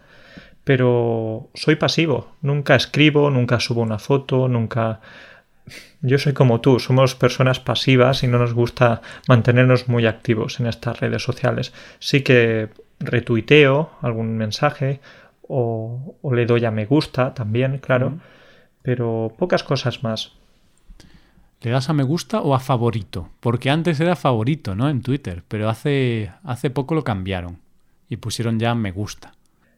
pero 0.63 1.49
soy 1.55 1.77
pasivo, 1.77 2.35
nunca 2.43 2.75
escribo, 2.75 3.31
nunca 3.31 3.59
subo 3.59 3.81
una 3.81 3.97
foto, 3.97 4.47
nunca... 4.47 5.01
Yo 6.01 6.19
soy 6.19 6.33
como 6.33 6.61
tú, 6.61 6.79
somos 6.79 7.15
personas 7.15 7.59
pasivas 7.59 8.21
y 8.21 8.27
no 8.27 8.37
nos 8.37 8.53
gusta 8.53 9.01
mantenernos 9.27 9.87
muy 9.87 10.05
activos 10.05 10.59
en 10.59 10.67
estas 10.67 10.99
redes 10.99 11.23
sociales. 11.23 11.73
Sí 11.97 12.21
que 12.21 12.69
retuiteo 12.99 13.89
algún 14.03 14.37
mensaje 14.37 14.99
o, 15.47 16.15
le 16.31 16.45
doy 16.45 16.65
a 16.65 16.71
me 16.71 16.85
gusta 16.85 17.33
también, 17.33 17.77
claro, 17.79 18.19
pero 18.81 19.33
pocas 19.37 19.63
cosas 19.63 20.03
más. 20.03 20.33
¿Le 21.61 21.71
das 21.71 21.89
a 21.89 21.93
me 21.93 22.03
gusta 22.03 22.41
o 22.41 22.53
a 22.53 22.59
favorito? 22.59 23.29
Porque 23.39 23.69
antes 23.69 23.99
era 23.99 24.15
favorito, 24.15 24.75
¿no? 24.75 24.89
En 24.89 25.01
Twitter, 25.01 25.43
pero 25.47 25.69
hace, 25.69 26.31
hace 26.43 26.69
poco 26.69 26.93
lo 26.93 27.03
cambiaron 27.03 27.59
y 28.09 28.17
pusieron 28.17 28.59
ya 28.59 28.75
me 28.75 28.91
gusta. 28.91 29.33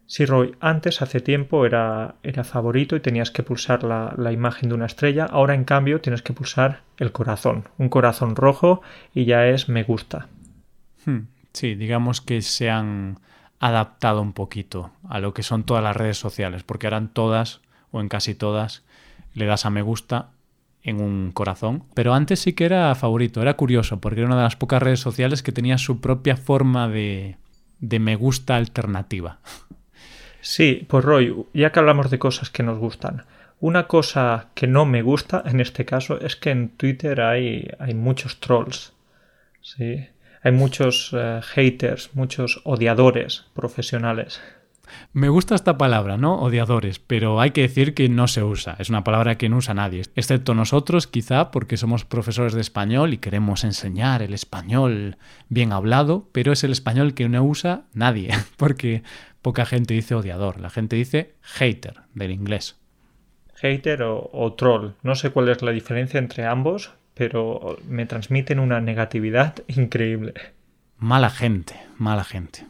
Sí, 0.06 0.26
Roy, 0.26 0.56
antes, 0.60 1.04
hace 1.04 1.22
tiempo, 1.22 1.66
era, 1.68 2.16
era 2.24 2.44
favorito 2.44 2.96
y 2.96 3.00
tenías 3.00 3.30
que 3.30 3.44
pulsar 3.44 3.84
la, 3.84 4.14
la, 4.18 4.32
imagen 4.32 4.70
de 4.70 4.76
una 4.76 4.88
estrella. 4.88 5.26
Ahora, 5.26 5.54
en 5.54 5.66
cambio, 5.66 6.02
tienes 6.02 6.24
que 6.24 6.34
pulsar 6.34 6.82
el 6.98 7.12
corazón, 7.12 7.66
un 7.78 7.90
corazón 7.90 8.36
rojo 8.36 8.82
y 9.14 9.26
ya 9.26 9.46
es 9.48 9.70
me 9.70 9.84
gusta. 9.84 10.28
Hmm, 11.06 11.28
sí, 11.54 11.76
digamos 11.76 12.22
que 12.22 12.42
se 12.42 12.72
han 12.72 13.20
adaptado 13.60 14.22
un 14.22 14.34
poquito 14.34 14.92
a 15.08 15.20
lo 15.20 15.34
que 15.34 15.44
son 15.44 15.64
todas 15.64 15.84
las 15.84 15.96
redes 15.96 16.18
sociales, 16.18 16.64
porque 16.64 16.88
ahora 16.88 16.98
en 16.98 17.10
todas 17.10 17.62
o 17.92 18.02
en 18.02 18.08
casi 18.08 18.36
todas 18.36 18.84
le 19.34 19.46
das 19.46 19.66
a 19.66 19.70
me 19.70 19.82
gusta 19.82 20.30
en 20.82 21.02
un 21.02 21.32
corazón. 21.32 21.84
Pero 21.94 22.14
antes 22.14 22.40
sí 22.40 22.54
que 22.54 22.66
era 22.66 22.96
favorito, 22.96 23.42
era 23.42 23.56
curioso, 23.56 24.00
porque 24.00 24.22
era 24.22 24.28
una 24.28 24.38
de 24.38 24.44
las 24.44 24.56
pocas 24.56 24.82
redes 24.82 25.02
sociales 25.02 25.44
que 25.44 25.52
tenía 25.52 25.78
su 25.78 26.00
propia 26.00 26.38
forma 26.38 26.88
de, 26.88 27.38
de 27.80 28.00
me 28.00 28.16
gusta 28.16 28.56
alternativa. 28.56 29.40
Sí, 30.42 30.86
pues 30.88 31.04
Roy, 31.04 31.36
ya 31.54 31.74
que 31.74 31.80
hablamos 31.80 32.10
de 32.10 32.18
cosas 32.18 32.50
que 32.50 32.64
nos 32.64 32.80
gustan, 32.80 33.26
una 33.60 33.88
cosa 33.88 34.48
que 34.56 34.68
no 34.68 34.86
me 34.86 35.02
gusta 35.02 35.44
en 35.46 35.60
este 35.60 35.84
caso 35.84 36.18
es 36.22 36.38
que 36.38 36.52
en 36.52 36.70
Twitter 36.70 37.20
hay, 37.20 37.70
hay 37.78 37.94
muchos 37.94 38.40
trolls. 38.40 38.94
Sí 39.62 40.08
hay 40.42 40.52
muchos 40.52 41.12
eh, 41.14 41.42
haters, 41.44 42.12
muchos 42.14 42.62
odiadores 42.64 43.46
profesionales. 43.54 44.42
Me 45.14 45.30
gusta 45.30 45.56
esta 45.56 45.78
palabra, 45.78 46.18
¿no? 46.18 46.40
Odiadores, 46.40 47.00
pero 47.00 47.40
hay 47.40 47.52
que 47.52 47.62
decir 47.62 47.94
que 47.94 48.10
no 48.10 48.28
se 48.28 48.44
usa. 48.44 48.76
Es 48.80 48.90
una 48.90 49.04
palabra 49.04 49.38
que 49.38 49.50
no 49.50 49.58
usa 49.58 49.74
nadie, 49.74 50.04
excepto 50.16 50.54
nosotros, 50.54 51.08
quizá 51.08 51.52
porque 51.52 51.78
somos 51.78 52.06
profesores 52.06 52.54
de 52.54 52.62
español 52.62 53.14
y 53.14 53.18
queremos 53.18 53.64
enseñar 53.64 54.22
el 54.22 54.34
español 54.34 55.18
bien 55.48 55.74
hablado, 55.74 56.28
pero 56.32 56.52
es 56.52 56.64
el 56.64 56.72
español 56.72 57.14
que 57.14 57.30
no 57.30 57.44
usa 57.44 57.84
nadie, 57.94 58.32
porque 58.58 59.04
poca 59.42 59.66
gente 59.66 59.94
dice 59.94 60.16
odiador, 60.16 60.60
la 60.60 60.70
gente 60.70 60.96
dice 60.96 61.36
hater 61.42 62.02
del 62.14 62.32
inglés. 62.32 62.78
Hater 63.56 64.04
o, 64.04 64.30
o 64.32 64.54
troll. 64.54 64.94
No 65.04 65.16
sé 65.16 65.32
cuál 65.32 65.50
es 65.50 65.62
la 65.62 65.72
diferencia 65.72 66.18
entre 66.18 66.46
ambos, 66.46 66.94
pero 67.20 67.76
me 67.86 68.06
transmiten 68.06 68.60
una 68.60 68.80
negatividad 68.80 69.56
increíble. 69.68 70.34
Mala 70.98 71.30
gente, 71.30 71.76
mala 71.98 72.24
gente. 72.24 72.66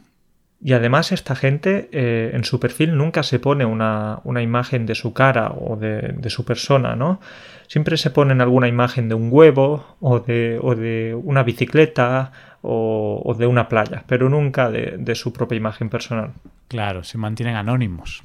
Y 0.60 0.72
además 0.72 1.12
esta 1.12 1.36
gente 1.36 1.88
eh, 1.92 2.32
en 2.34 2.42
su 2.42 2.58
perfil 2.58 2.96
nunca 2.96 3.22
se 3.22 3.38
pone 3.38 3.64
una, 3.64 4.20
imagen 4.42 4.86
de 4.86 4.96
su 4.96 5.12
cara 5.12 5.52
o 5.52 5.76
de, 5.76 6.28
su 6.30 6.44
persona, 6.44 6.96
¿no? 6.96 7.20
Siempre 7.68 7.96
se 7.96 8.10
ponen 8.10 8.40
alguna 8.40 8.66
imagen 8.66 9.08
de 9.08 9.14
un 9.14 9.28
huevo 9.30 9.96
o 10.00 10.18
de, 10.18 10.58
o 10.60 10.74
de 10.74 11.14
una 11.14 11.44
bicicleta 11.44 12.32
o, 12.60 13.36
de 13.38 13.46
una 13.46 13.68
playa, 13.68 14.02
pero 14.08 14.28
nunca 14.28 14.68
de 14.68 15.14
su 15.14 15.32
propia 15.32 15.56
imagen 15.58 15.88
personal. 15.90 16.32
Claro, 16.66 17.04
se 17.04 17.18
mantienen 17.18 17.54
anónimos. 17.54 18.24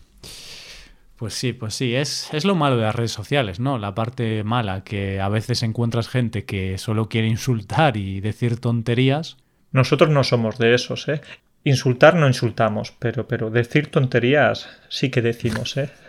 Pues 1.15 1.33
sí, 1.33 1.53
pues 1.53 1.73
sí, 1.73 1.95
es, 1.95 2.33
es 2.33 2.43
lo 2.43 2.55
malo 2.55 2.75
de 2.75 2.83
las 2.83 2.95
redes 2.95 3.11
sociales, 3.11 3.59
¿no? 3.59 3.77
La 3.77 3.95
parte 3.95 4.43
mala, 4.43 4.83
que 4.83 5.21
a 5.21 5.29
veces 5.29 5.63
encuentras 5.63 6.09
gente 6.09 6.43
que 6.43 6.77
solo 6.77 7.07
quiere 7.07 7.27
insultar 7.27 7.95
y 7.95 8.19
decir 8.19 8.59
tonterías. 8.59 9.37
Nosotros 9.71 10.09
no 10.09 10.23
somos 10.25 10.57
de 10.57 10.73
esos, 10.73 11.07
¿eh? 11.07 11.21
Insultar 11.63 12.15
no 12.15 12.27
insultamos, 12.27 12.91
pero, 12.99 13.27
pero 13.27 13.49
decir 13.49 13.89
tonterías 13.89 14.69
sí 14.89 15.09
que 15.09 15.21
decimos, 15.21 15.77
¿eh? 15.77 15.89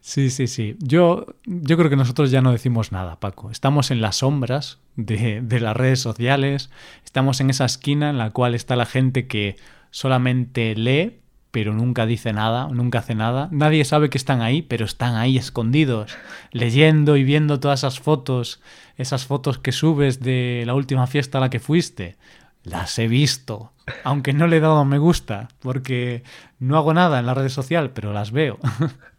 Sí, 0.00 0.30
sí, 0.30 0.46
sí. 0.46 0.74
Yo, 0.78 1.26
yo 1.44 1.76
creo 1.76 1.90
que 1.90 1.96
nosotros 1.96 2.30
ya 2.30 2.40
no 2.40 2.50
decimos 2.50 2.92
nada, 2.92 3.20
Paco. 3.20 3.50
Estamos 3.50 3.90
en 3.90 4.00
las 4.00 4.16
sombras 4.16 4.78
de, 4.96 5.42
de 5.42 5.60
las 5.60 5.76
redes 5.76 6.00
sociales, 6.00 6.70
estamos 7.04 7.42
en 7.42 7.50
esa 7.50 7.66
esquina 7.66 8.08
en 8.08 8.16
la 8.16 8.30
cual 8.30 8.54
está 8.54 8.74
la 8.74 8.86
gente 8.86 9.26
que 9.26 9.56
solamente 9.90 10.74
lee, 10.76 11.20
pero 11.58 11.74
nunca 11.74 12.06
dice 12.06 12.32
nada, 12.32 12.68
nunca 12.68 13.00
hace 13.00 13.16
nada. 13.16 13.48
Nadie 13.50 13.84
sabe 13.84 14.10
que 14.10 14.18
están 14.18 14.42
ahí, 14.42 14.62
pero 14.62 14.84
están 14.84 15.16
ahí 15.16 15.36
escondidos, 15.36 16.16
leyendo 16.52 17.16
y 17.16 17.24
viendo 17.24 17.58
todas 17.58 17.80
esas 17.80 17.98
fotos, 17.98 18.62
esas 18.96 19.26
fotos 19.26 19.58
que 19.58 19.72
subes 19.72 20.20
de 20.20 20.62
la 20.66 20.74
última 20.74 21.08
fiesta 21.08 21.38
a 21.38 21.40
la 21.40 21.50
que 21.50 21.58
fuiste. 21.58 22.14
Las 22.62 22.96
he 23.00 23.08
visto, 23.08 23.72
aunque 24.04 24.32
no 24.32 24.46
le 24.46 24.58
he 24.58 24.60
dado 24.60 24.84
me 24.84 24.98
gusta, 24.98 25.48
porque 25.58 26.22
no 26.60 26.76
hago 26.76 26.94
nada 26.94 27.18
en 27.18 27.26
la 27.26 27.34
red 27.34 27.48
social, 27.48 27.90
pero 27.90 28.12
las 28.12 28.30
veo. 28.30 28.60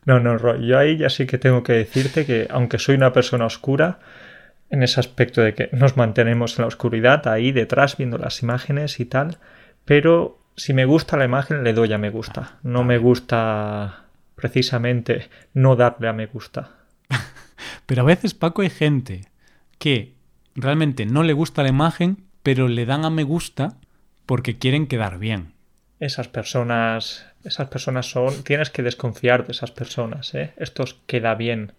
No, 0.06 0.20
no, 0.20 0.38
Roy, 0.38 0.66
yo 0.66 0.80
ahí 0.80 0.98
ya 0.98 1.10
sí 1.10 1.28
que 1.28 1.38
tengo 1.38 1.62
que 1.62 1.74
decirte 1.74 2.26
que 2.26 2.48
aunque 2.50 2.80
soy 2.80 2.96
una 2.96 3.12
persona 3.12 3.46
oscura, 3.46 4.00
en 4.72 4.82
ese 4.82 5.00
aspecto 5.00 5.42
de 5.42 5.54
que 5.54 5.70
nos 5.74 5.98
mantenemos 5.98 6.58
en 6.58 6.64
la 6.64 6.68
oscuridad, 6.68 7.28
ahí 7.28 7.52
detrás 7.52 7.98
viendo 7.98 8.18
las 8.18 8.42
imágenes 8.42 9.00
y 9.02 9.06
tal, 9.06 9.38
pero 9.86 10.39
si 10.60 10.74
me 10.74 10.86
gusta 10.86 11.18
la 11.18 11.26
imagen 11.26 11.64
le 11.64 11.74
doy 11.74 11.94
a 11.94 11.98
me 11.98 12.10
gusta. 12.10 12.60
No 12.64 12.84
me 12.84 12.98
gusta 12.98 14.06
precisamente 14.36 15.30
no 15.54 15.76
darle 15.76 16.10
a 16.10 16.14
me 16.14 16.26
gusta. 16.28 16.72
Pero 17.86 18.02
a 18.02 18.06
veces, 18.06 18.34
Paco, 18.34 18.62
hay 18.62 18.70
gente 18.70 19.22
que 19.78 20.14
realmente 20.56 21.06
no 21.06 21.24
le 21.24 21.34
gusta 21.34 21.64
la 21.64 21.70
imagen, 21.70 22.26
pero 22.44 22.68
le 22.68 22.86
dan 22.86 23.06
a 23.06 23.10
me 23.10 23.24
gusta 23.24 23.78
porque 24.26 24.58
quieren 24.58 24.88
quedar 24.88 25.18
bien. 25.18 25.54
Esas 26.00 26.28
personas 26.28 27.30
esas 27.44 27.70
personas 27.70 28.10
son, 28.10 28.44
tienes 28.44 28.70
que 28.70 28.84
desconfiar 28.84 29.46
de 29.46 29.54
esas 29.54 29.72
personas, 29.72 30.34
¿eh? 30.36 30.54
Estos 30.58 30.98
queda 31.06 31.36
bien. 31.36 31.72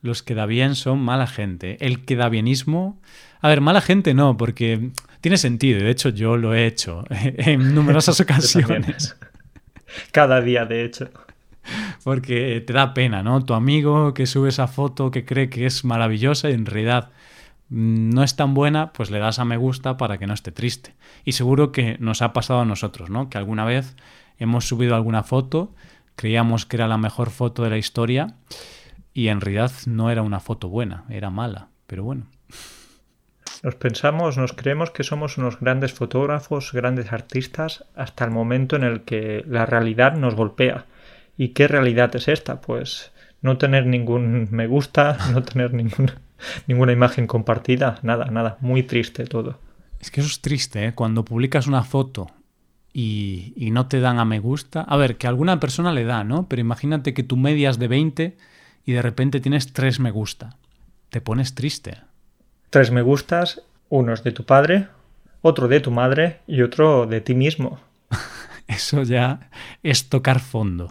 Los 0.00 0.22
queda 0.22 0.46
bien 0.46 0.76
son 0.76 1.00
mala 1.00 1.26
gente. 1.26 1.76
El 1.84 2.04
queda 2.04 2.28
bienismo. 2.28 3.00
A 3.40 3.48
ver, 3.48 3.60
mala 3.60 3.80
gente 3.80 4.14
no, 4.14 4.36
porque 4.36 4.90
tiene 5.20 5.36
sentido. 5.36 5.80
De 5.80 5.90
hecho, 5.90 6.10
yo 6.10 6.36
lo 6.36 6.54
he 6.54 6.66
hecho 6.66 7.04
en 7.10 7.74
numerosas 7.74 8.20
ocasiones. 8.22 9.16
Cada 10.12 10.40
día, 10.40 10.64
de 10.64 10.84
hecho. 10.84 11.10
Porque 12.04 12.62
te 12.66 12.72
da 12.72 12.94
pena, 12.94 13.22
¿no? 13.22 13.44
Tu 13.44 13.54
amigo 13.54 14.14
que 14.14 14.26
sube 14.26 14.48
esa 14.48 14.68
foto 14.68 15.10
que 15.10 15.24
cree 15.24 15.50
que 15.50 15.66
es 15.66 15.84
maravillosa 15.84 16.50
y 16.50 16.54
en 16.54 16.66
realidad 16.66 17.10
no 17.68 18.22
es 18.22 18.36
tan 18.36 18.54
buena, 18.54 18.92
pues 18.94 19.10
le 19.10 19.18
das 19.18 19.38
a 19.38 19.44
me 19.44 19.58
gusta 19.58 19.98
para 19.98 20.16
que 20.18 20.26
no 20.26 20.32
esté 20.32 20.52
triste. 20.52 20.94
Y 21.24 21.32
seguro 21.32 21.72
que 21.72 21.98
nos 21.98 22.22
ha 22.22 22.32
pasado 22.32 22.60
a 22.60 22.64
nosotros, 22.64 23.10
¿no? 23.10 23.28
Que 23.28 23.36
alguna 23.36 23.64
vez 23.64 23.94
hemos 24.38 24.66
subido 24.66 24.94
alguna 24.94 25.22
foto, 25.22 25.74
creíamos 26.16 26.64
que 26.64 26.76
era 26.76 26.88
la 26.88 26.96
mejor 26.96 27.30
foto 27.30 27.62
de 27.62 27.70
la 27.70 27.78
historia 27.78 28.34
y 29.12 29.28
en 29.28 29.40
realidad 29.40 29.72
no 29.86 30.10
era 30.10 30.22
una 30.22 30.40
foto 30.40 30.68
buena, 30.68 31.04
era 31.10 31.28
mala, 31.28 31.68
pero 31.86 32.04
bueno. 32.04 32.26
Nos 33.62 33.74
pensamos, 33.74 34.36
nos 34.36 34.52
creemos 34.52 34.90
que 34.90 35.02
somos 35.02 35.36
unos 35.36 35.58
grandes 35.58 35.92
fotógrafos, 35.92 36.72
grandes 36.72 37.12
artistas, 37.12 37.84
hasta 37.96 38.24
el 38.24 38.30
momento 38.30 38.76
en 38.76 38.84
el 38.84 39.02
que 39.02 39.44
la 39.48 39.66
realidad 39.66 40.16
nos 40.16 40.34
golpea. 40.34 40.86
¿Y 41.36 41.48
qué 41.48 41.66
realidad 41.66 42.14
es 42.14 42.28
esta? 42.28 42.60
Pues 42.60 43.12
no 43.42 43.58
tener 43.58 43.86
ningún 43.86 44.48
me 44.50 44.66
gusta, 44.66 45.18
no 45.32 45.42
tener 45.42 45.72
ninguna 45.72 46.92
imagen 46.92 47.26
compartida, 47.26 47.98
nada, 48.02 48.26
nada, 48.26 48.58
muy 48.60 48.84
triste 48.84 49.24
todo. 49.24 49.58
Es 50.00 50.10
que 50.10 50.20
eso 50.20 50.30
es 50.30 50.40
triste, 50.40 50.86
¿eh? 50.86 50.94
Cuando 50.94 51.24
publicas 51.24 51.66
una 51.66 51.82
foto 51.82 52.30
y, 52.92 53.70
no 53.72 53.86
te 53.86 54.00
dan 54.00 54.18
a 54.18 54.24
me 54.24 54.38
gusta. 54.40 54.82
A 54.82 54.96
ver, 54.96 55.16
que 55.16 55.26
alguna 55.26 55.60
persona 55.60 55.92
le 55.92 56.04
da, 56.04 56.24
¿no? 56.24 56.48
Pero 56.48 56.60
imagínate 56.60 57.14
que 57.14 57.22
tu 57.22 57.36
media 57.36 57.70
es 57.70 57.78
de 57.78 57.88
20 57.88 58.36
y 58.84 58.92
de 58.92 59.02
repente 59.02 59.40
tienes 59.40 59.72
3 59.72 60.00
me 60.00 60.10
gusta. 60.10 60.56
Te 61.10 61.20
pones 61.20 61.54
triste. 61.54 61.98
Tres 62.70 62.90
me 62.90 63.02
gustas, 63.02 63.62
uno 63.88 64.12
es 64.12 64.22
de 64.24 64.32
tu 64.32 64.44
padre, 64.44 64.88
otro 65.40 65.68
de 65.68 65.80
tu 65.80 65.90
madre 65.90 66.40
y 66.46 66.62
otro 66.62 67.06
de 67.06 67.20
ti 67.20 67.34
mismo. 67.34 67.80
Eso 68.66 69.02
ya 69.02 69.50
es 69.82 70.08
tocar 70.08 70.40
fondo. 70.40 70.90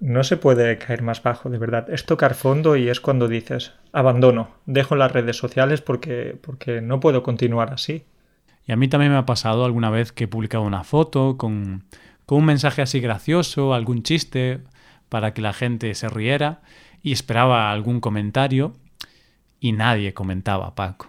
No 0.00 0.24
se 0.24 0.36
puede 0.36 0.78
caer 0.78 1.02
más 1.02 1.22
bajo, 1.22 1.48
de 1.48 1.58
verdad. 1.58 1.88
Es 1.88 2.04
tocar 2.06 2.34
fondo 2.34 2.74
y 2.74 2.88
es 2.88 3.00
cuando 3.00 3.28
dices, 3.28 3.72
abandono, 3.92 4.50
dejo 4.66 4.96
las 4.96 5.12
redes 5.12 5.36
sociales 5.36 5.80
porque, 5.80 6.36
porque 6.40 6.80
no 6.80 6.98
puedo 6.98 7.22
continuar 7.22 7.72
así. 7.72 8.04
Y 8.66 8.72
a 8.72 8.76
mí 8.76 8.88
también 8.88 9.12
me 9.12 9.18
ha 9.18 9.26
pasado 9.26 9.64
alguna 9.64 9.90
vez 9.90 10.10
que 10.10 10.24
he 10.24 10.28
publicado 10.28 10.64
una 10.64 10.82
foto 10.82 11.36
con, 11.36 11.84
un 12.28 12.44
mensaje 12.44 12.82
así 12.82 12.98
gracioso, 12.98 13.74
algún 13.74 14.02
chiste 14.02 14.60
para 15.08 15.34
que 15.34 15.42
la 15.42 15.52
gente 15.52 15.94
se 15.94 16.08
riera 16.08 16.62
y 17.02 17.12
esperaba 17.12 17.70
algún 17.70 18.00
comentario 18.00 18.72
y 19.62 19.70
nadie 19.70 20.12
comentaba, 20.12 20.74
Paco. 20.74 21.08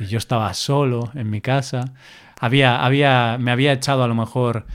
Y 0.00 0.06
yo 0.06 0.18
estaba 0.18 0.52
solo 0.54 1.12
en 1.14 1.30
mi 1.30 1.40
casa. 1.40 1.94
Había, 2.40 2.84
había, 2.84 3.38
me 3.38 3.52
había 3.52 3.72
echado 3.72 4.02
a 4.02 4.08
lo 4.08 4.16
mejor, 4.16 4.66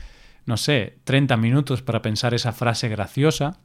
no 0.46 0.56
sé, 0.56 0.96
30 1.04 1.36
minutos 1.36 1.82
para 1.82 2.00
pensar 2.00 2.32
esa 2.32 2.52
frase 2.52 2.88
graciosa 2.88 3.58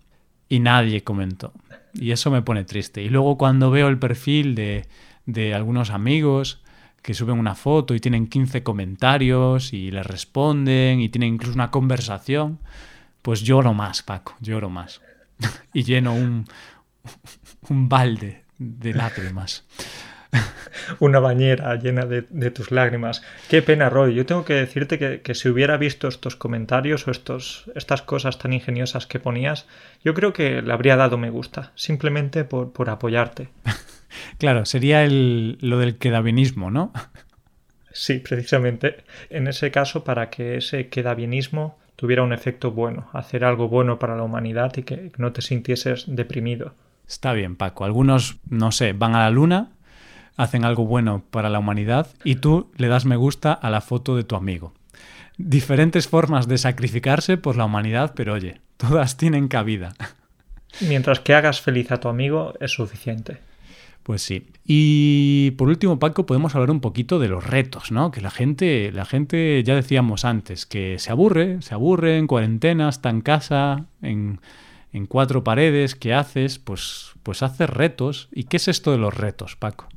y 0.49 0.59
nadie 0.59 1.05
comentó. 1.05 1.53
Y 1.93 2.11
eso 2.11 2.29
me 2.29 2.41
pone 2.41 2.65
triste. 2.65 3.01
Y 3.03 3.07
luego 3.07 3.37
cuando 3.37 3.71
veo 3.71 3.87
el 3.87 3.99
perfil 3.99 4.53
de, 4.53 4.85
de 5.25 5.53
algunos 5.53 5.91
amigos 5.91 6.61
que 7.01 7.13
suben 7.13 7.39
una 7.39 7.55
foto 7.55 7.95
y 7.95 8.01
tienen 8.01 8.27
15 8.27 8.63
comentarios 8.63 9.71
y 9.71 9.91
les 9.91 10.05
responden 10.05 10.99
y 10.99 11.07
tienen 11.07 11.35
incluso 11.35 11.53
una 11.53 11.71
conversación, 11.71 12.59
pues 13.21 13.43
lloro 13.43 13.73
más, 13.73 14.03
Paco, 14.03 14.35
lloro 14.41 14.69
más. 14.69 15.01
y 15.73 15.83
lleno 15.83 16.13
un, 16.13 16.47
un 17.69 17.87
balde 17.87 18.42
de 18.57 18.93
lágrimas. 18.93 19.65
Una 20.99 21.19
bañera 21.19 21.75
llena 21.75 22.05
de, 22.05 22.51
tus 22.51 22.71
lágrimas. 22.71 23.21
Qué 23.49 23.61
pena, 23.61 23.89
Roy. 23.89 24.15
Yo 24.15 24.25
tengo 24.25 24.45
que 24.45 24.53
decirte 24.53 25.21
que, 25.21 25.35
si 25.35 25.49
hubiera 25.49 25.77
visto 25.77 26.07
estos 26.07 26.35
comentarios 26.35 27.07
o 27.07 27.11
estos, 27.11 27.65
estas 27.75 28.01
cosas 28.01 28.39
tan 28.39 28.53
ingeniosas 28.53 29.05
que 29.05 29.19
ponías, 29.19 29.67
yo 30.03 30.13
creo 30.13 30.33
que 30.33 30.61
le 30.61 30.73
habría 30.73 30.95
dado 30.95 31.17
me 31.17 31.29
gusta, 31.29 31.71
simplemente 31.75 32.43
por, 32.43 32.71
por 32.73 32.89
apoyarte. 32.89 33.49
Claro, 34.37 34.65
sería 34.65 35.03
el, 35.03 35.57
lo 35.59 35.79
del 35.79 35.97
quedabienismo, 35.97 36.69
¿no? 36.69 36.93
Sí, 37.95 38.17
precisamente. 38.19 39.03
En 39.29 39.47
ese 39.47 39.69
caso, 39.69 40.03
para 40.03 40.31
que 40.31 40.57
ese 40.57 40.89
quedabienismo 40.89 41.77
tuviera 41.95 42.23
un 42.23 42.33
efecto 42.33 42.71
bueno, 42.71 43.07
hacer 43.13 43.45
algo 43.45 43.69
bueno 43.69 43.99
para 43.99 44.15
la 44.15 44.23
humanidad 44.23 44.75
y 44.77 44.81
que 44.81 45.11
no 45.17 45.31
te 45.31 45.43
sintieses 45.43 46.05
deprimido. 46.07 46.73
Está 47.13 47.31
bien, 47.33 47.55
Paco. 47.55 47.85
Algunos, 47.85 48.37
no 48.49 48.71
sé, 48.71 48.93
van 48.93 49.13
a 49.13 49.19
la 49.19 49.29
luna, 49.29 49.69
hacen 50.35 50.65
algo 50.65 50.87
bueno 50.87 51.23
para 51.29 51.51
la 51.51 51.59
humanidad 51.59 52.07
y 52.23 52.37
tú 52.37 52.71
le 52.75 52.87
das 52.87 53.05
me 53.05 53.17
gusta 53.17 53.53
a 53.53 53.69
la 53.69 53.81
foto 53.81 54.15
de 54.15 54.23
tu 54.23 54.35
amigo. 54.35 54.73
Diferentes 55.37 56.07
formas 56.07 56.47
de 56.47 56.57
sacrificarse 56.57 57.37
por 57.37 57.55
la 57.55 57.65
humanidad, 57.65 58.13
pero 58.15 58.33
oye, 58.33 58.61
todas 58.77 59.15
tienen 59.15 59.47
cabida. 59.47 59.93
Mientras 60.81 61.19
que 61.19 61.35
hagas 61.35 61.61
feliz 61.61 61.91
a 61.91 61.99
tu 61.99 62.07
amigo 62.07 62.55
es 62.59 62.71
suficiente. 62.71 63.37
Pues 64.01 64.23
sí. 64.23 64.47
Y 64.65 65.51
por 65.51 65.69
último, 65.69 65.99
Paco, 65.99 66.25
podemos 66.25 66.55
hablar 66.55 66.71
un 66.71 66.81
poquito 66.81 67.19
de 67.19 67.27
los 67.27 67.45
retos, 67.45 67.91
¿no? 67.91 68.09
Que 68.09 68.21
la 68.21 68.31
gente, 68.31 68.91
la 68.91 69.05
gente, 69.05 69.61
ya 69.63 69.75
decíamos 69.75 70.25
antes, 70.25 70.65
que 70.65 70.97
se 70.97 71.11
aburre, 71.11 71.61
se 71.61 71.75
aburre 71.75 72.17
en 72.17 72.25
cuarentena, 72.25 72.89
está 72.89 73.11
en 73.11 73.21
casa, 73.21 73.85
en, 74.01 74.39
en 74.93 75.07
cuatro 75.07 75.43
paredes, 75.43 75.95
¿qué 75.95 76.13
haces? 76.13 76.59
Pues, 76.59 77.13
pues 77.23 77.43
haces 77.43 77.69
retos. 77.69 78.29
¿Y 78.31 78.45
qué 78.45 78.57
es 78.57 78.67
esto 78.67 78.91
de 78.91 78.99
los 78.99 79.13
retos, 79.13 79.55
Paco? 79.55 79.89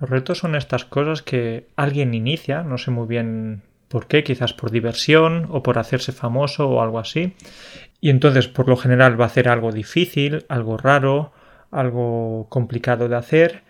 Los 0.00 0.08
retos 0.08 0.38
son 0.38 0.54
estas 0.54 0.84
cosas 0.84 1.22
que 1.22 1.68
alguien 1.76 2.14
inicia, 2.14 2.62
no 2.62 2.78
sé 2.78 2.90
muy 2.90 3.06
bien 3.06 3.62
por 3.88 4.06
qué, 4.06 4.24
quizás 4.24 4.52
por 4.52 4.70
diversión 4.70 5.46
o 5.50 5.62
por 5.62 5.78
hacerse 5.78 6.12
famoso 6.12 6.68
o 6.68 6.82
algo 6.82 6.98
así. 6.98 7.34
Y 8.00 8.10
entonces, 8.10 8.48
por 8.48 8.68
lo 8.68 8.76
general, 8.76 9.20
va 9.20 9.24
a 9.24 9.28
hacer 9.28 9.48
algo 9.48 9.72
difícil, 9.72 10.46
algo 10.48 10.76
raro, 10.76 11.32
algo 11.70 12.46
complicado 12.48 13.08
de 13.08 13.16
hacer 13.16 13.62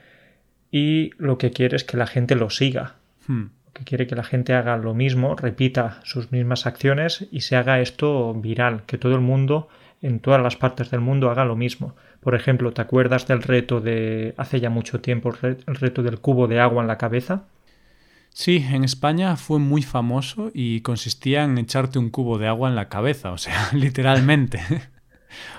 y 0.71 1.13
lo 1.19 1.39
que 1.39 1.51
quiere 1.51 1.77
es 1.77 1.85
que 1.85 1.97
la 1.97 2.07
gente 2.07 2.35
lo 2.35 2.51
siga. 2.51 2.97
Hmm. 3.27 3.47
Lo 3.67 3.73
que 3.73 3.85
quiere 3.85 4.07
que 4.07 4.17
la 4.17 4.25
gente 4.25 4.55
haga 4.55 4.77
lo 4.77 4.95
mismo, 4.95 5.35
repita 5.35 6.01
sus 6.05 6.31
mismas 6.31 6.67
acciones 6.67 7.27
y 7.31 7.41
se 7.41 7.57
haga 7.57 7.81
esto 7.81 8.35
viral, 8.35 8.85
que 8.87 8.99
todo 8.99 9.15
el 9.15 9.21
mundo 9.21 9.69
en 10.03 10.21
todas 10.21 10.43
las 10.43 10.57
partes 10.57 10.91
del 10.91 11.01
mundo 11.01 11.31
haga 11.31 11.45
lo 11.45 11.57
mismo. 11.57 11.97
Por 12.21 12.35
ejemplo, 12.35 12.73
¿te 12.73 12.83
acuerdas 12.83 13.27
del 13.27 13.43
reto 13.43 13.81
de 13.81 14.35
hace 14.37 14.61
ya 14.61 14.71
mucho 14.71 15.01
tiempo, 15.01 15.33
el 15.43 15.77
reto 15.77 16.03
del 16.03 16.21
cubo 16.21 16.47
de 16.47 16.61
agua 16.61 16.83
en 16.83 16.89
la 16.89 16.99
cabeza? 16.99 17.47
Sí, 18.31 18.65
en 18.71 18.85
España 18.85 19.37
fue 19.37 19.59
muy 19.59 19.83
famoso 19.83 20.51
y 20.55 20.81
consistía 20.83 21.45
en 21.45 21.59
echarte 21.59 21.99
un 21.99 22.11
cubo 22.11 22.39
de 22.39 22.47
agua 22.47 22.69
en 22.69 22.77
la 22.77 22.89
cabeza, 22.89 23.33
o 23.33 23.39
sea, 23.39 23.69
literalmente. 23.73 24.61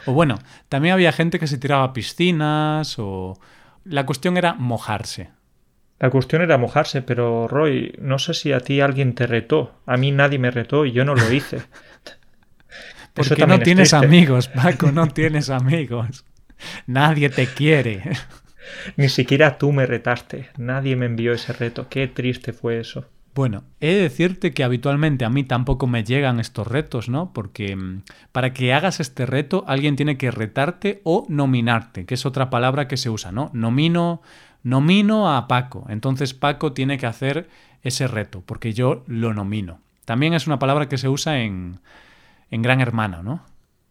O 0.06 0.14
bueno, 0.14 0.40
también 0.70 0.94
había 0.94 1.12
gente 1.12 1.40
que 1.40 1.48
se 1.48 1.58
tiraba 1.58 1.84
a 1.84 1.94
piscinas 1.94 2.98
o... 2.98 3.40
La 3.86 4.06
cuestión 4.06 4.38
era 4.38 4.54
mojarse. 4.54 5.30
La 6.00 6.10
cuestión 6.10 6.42
era 6.42 6.58
mojarse, 6.58 7.02
pero 7.02 7.48
Roy, 7.48 7.94
no 8.00 8.20
sé 8.20 8.34
si 8.34 8.54
a 8.54 8.60
ti 8.60 8.80
alguien 8.80 9.16
te 9.16 9.28
retó. 9.28 9.74
A 9.86 9.98
mí 9.98 10.12
nadie 10.12 10.40
me 10.40 10.52
retó 10.52 10.86
y 10.86 10.92
yo 10.92 11.04
no 11.04 11.16
lo 11.16 11.32
hice. 11.32 11.62
Porque 13.28 13.46
no 13.46 13.60
tienes 13.60 13.94
amigos, 13.94 14.48
Paco, 14.48 14.92
no 14.92 15.08
tienes 15.08 15.50
amigos. 15.50 16.26
Nadie 16.88 17.30
te 17.30 17.48
quiere. 17.48 18.04
Ni 18.98 19.10
siquiera 19.10 19.58
tú 19.58 19.72
me 19.72 19.86
retaste. 19.86 20.50
Nadie 20.58 20.96
me 20.96 21.06
envió 21.06 21.34
ese 21.34 21.54
reto. 21.54 21.88
Qué 21.90 22.08
triste 22.08 22.54
fue 22.54 22.80
eso. 22.80 23.06
Bueno, 23.36 23.64
he 23.80 23.94
de 23.94 24.02
decirte 24.02 24.54
que 24.54 24.64
habitualmente 24.64 25.24
a 25.24 25.30
mí 25.30 25.44
tampoco 25.44 25.88
me 25.88 26.04
llegan 26.04 26.40
estos 26.40 26.68
retos, 26.68 27.10
¿no? 27.10 27.32
Porque 27.32 27.76
mm, 27.76 28.04
para 28.32 28.54
que 28.54 28.74
hagas 28.74 29.00
este 29.00 29.26
reto 29.26 29.64
alguien 29.68 29.96
tiene 29.96 30.18
que 30.18 30.32
retarte 30.32 31.02
o 31.04 31.26
nominarte, 31.30 32.06
que 32.06 32.16
es 32.16 32.26
otra 32.26 32.50
palabra 32.50 32.88
que 32.88 32.98
se 32.98 33.10
usa, 33.10 33.32
¿no? 33.32 33.50
Nomino, 33.54 34.22
nomino 34.64 35.34
a 35.34 35.48
Paco. 35.48 35.86
Entonces 35.90 36.34
Paco 36.34 36.74
tiene 36.74 36.98
que 36.98 37.06
hacer 37.06 37.50
ese 37.84 38.08
reto, 38.08 38.44
porque 38.46 38.74
yo 38.74 39.04
lo 39.08 39.34
nomino. 39.34 39.80
También 40.06 40.34
es 40.34 40.48
una 40.48 40.60
palabra 40.60 40.90
que 40.90 40.98
se 40.98 41.08
usa 41.08 41.40
en, 41.42 41.80
en 42.52 42.62
Gran 42.62 42.82
Hermano, 42.82 43.24
¿no? 43.24 43.46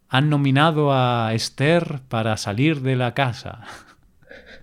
Han 0.08 0.30
nominado 0.30 0.92
a 0.92 1.32
Esther 1.34 2.00
para 2.08 2.36
salir 2.36 2.80
de 2.80 2.96
la 2.96 3.12
casa. 3.14 3.60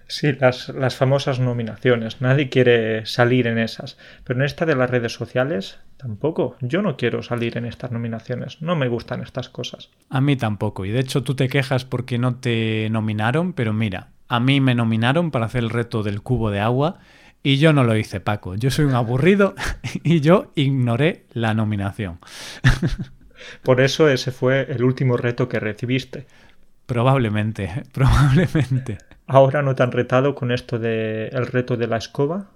Sí, 0.08 0.34
las, 0.34 0.70
las, 0.70 0.96
famosas 0.96 1.40
nominaciones. 1.40 2.22
Nadie 2.22 2.50
quiere 2.50 3.06
salir 3.06 3.48
en 3.48 3.58
esas. 3.58 3.98
Pero 4.24 4.40
en 4.40 4.46
esta 4.46 4.66
de 4.66 4.76
las 4.76 4.90
redes 4.90 5.14
sociales, 5.14 5.80
tampoco. 5.98 6.56
Yo 6.62 6.82
no 6.82 6.98
quiero 6.98 7.24
salir 7.24 7.58
en 7.58 7.66
estas 7.66 7.92
nominaciones. 7.92 8.62
No 8.62 8.76
me 8.76 8.88
gustan 8.88 9.22
estas 9.22 9.50
cosas. 9.50 9.90
A 10.10 10.22
mí 10.22 10.36
tampoco. 10.36 10.86
Y 10.86 10.92
de 10.92 11.00
hecho 11.00 11.24
tú 11.24 11.36
te 11.36 11.48
quejas 11.48 11.86
porque 11.86 12.18
no 12.18 12.36
te 12.36 12.88
nominaron, 12.92 13.54
pero 13.54 13.74
mira, 13.74 14.10
a 14.28 14.40
mí 14.40 14.62
me 14.62 14.76
nominaron 14.76 15.32
para 15.32 15.46
hacer 15.46 15.64
el 15.64 15.70
reto 15.70 16.04
del 16.04 16.22
cubo 16.22 16.52
de 16.52 16.60
agua 16.60 17.00
y 17.44 17.58
yo 17.58 17.74
no 17.74 17.84
lo 17.84 17.96
hice, 17.96 18.20
Paco. 18.20 18.56
Yo 18.56 18.72
soy 18.72 18.86
un 18.86 18.96
aburrido 18.96 19.54
y 20.04 20.20
yo 20.22 20.52
ignoré 20.56 21.26
la 21.34 21.54
nominación. 21.54 22.20
Por 23.64 23.82
eso 23.82 24.10
ese 24.10 24.32
fue 24.32 24.68
el 24.70 24.84
último 24.84 25.18
reto 25.18 25.48
que 25.48 25.60
recibiste. 25.60 26.26
Probablemente, 26.86 27.84
probablemente. 27.94 28.98
¿Ahora 29.28 29.62
no 29.62 29.76
te 29.76 29.84
han 29.84 29.92
retado 29.92 30.36
con 30.36 30.52
esto 30.52 30.78
del 30.78 31.30
el 31.34 31.48
reto 31.48 31.78
de 31.78 31.88
la 31.88 31.98
escoba? 31.98 32.52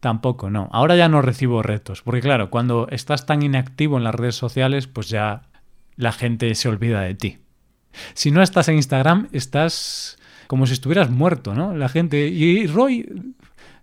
Tampoco, 0.00 0.50
no. 0.50 0.68
Ahora 0.72 0.96
ya 0.96 1.08
no 1.08 1.22
recibo 1.22 1.62
retos. 1.62 2.02
Porque 2.02 2.20
claro, 2.20 2.50
cuando 2.50 2.88
estás 2.90 3.26
tan 3.26 3.42
inactivo 3.42 3.96
en 3.96 4.04
las 4.04 4.14
redes 4.14 4.36
sociales, 4.36 4.86
pues 4.86 5.08
ya 5.08 5.42
la 5.96 6.12
gente 6.12 6.54
se 6.54 6.68
olvida 6.68 7.00
de 7.00 7.14
ti. 7.14 7.38
Si 8.14 8.30
no 8.30 8.42
estás 8.42 8.68
en 8.68 8.76
Instagram, 8.76 9.28
estás 9.32 10.18
como 10.46 10.66
si 10.66 10.74
estuvieras 10.74 11.10
muerto, 11.10 11.54
¿no? 11.54 11.74
La 11.74 11.88
gente... 11.88 12.26
Y 12.28 12.66
Roy 12.66 13.34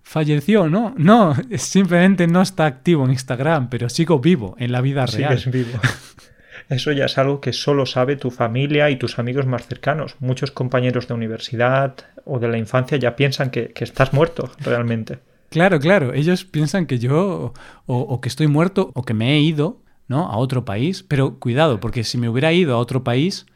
falleció, 0.04 0.69
¿no? 0.69 0.93
No, 0.97 1.36
simplemente 1.58 2.28
no 2.28 2.41
está 2.41 2.65
activo 2.65 3.06
en 3.06 3.12
Instagram, 3.12 3.69
pero 3.69 3.89
sigo 3.89 4.19
vivo 4.19 4.56
en 4.60 4.71
la 4.71 4.82
vida 4.82 5.06
real. 5.06 5.39
Sigues 5.39 5.54
vivo. 5.54 5.80
Eso 6.71 6.93
ya 6.93 7.03
es 7.03 7.17
algo 7.17 7.41
que 7.41 7.51
solo 7.51 7.86
sabe 7.86 8.15
tu 8.15 8.31
familia 8.31 8.89
y 8.89 8.95
tus 8.95 9.19
amigos 9.19 9.45
más 9.45 9.67
cercanos. 9.67 10.15
Muchos 10.21 10.51
compañeros 10.51 11.05
de 11.05 11.13
universidad 11.13 11.95
o 12.23 12.39
de 12.39 12.47
la 12.47 12.57
infancia 12.57 12.97
ya 12.97 13.17
piensan 13.17 13.51
que, 13.51 13.73
estás 13.75 14.13
muerto 14.13 14.49
realmente. 14.57 15.19
Claro, 15.49 15.81
claro. 15.81 16.13
Ellos 16.13 16.45
piensan 16.45 16.86
que 16.86 16.97
yo 16.97 17.53
o, 17.88 18.21
que 18.21 18.29
estoy 18.29 18.47
muerto 18.47 18.91
o 18.93 19.03
que 19.03 19.13
me 19.13 19.34
he 19.34 19.41
ido 19.41 19.81
¿no? 20.07 20.29
a 20.29 20.38
otro 20.38 20.63
país. 20.63 21.03
Pero 21.03 21.39
cuidado, 21.39 21.81
porque 21.81 22.05
si 22.05 22.17
me 22.17 22.29
hubiera 22.29 22.53
ido 22.53 22.73
a 22.75 22.77
otro 22.77 23.03
país, 23.03 23.47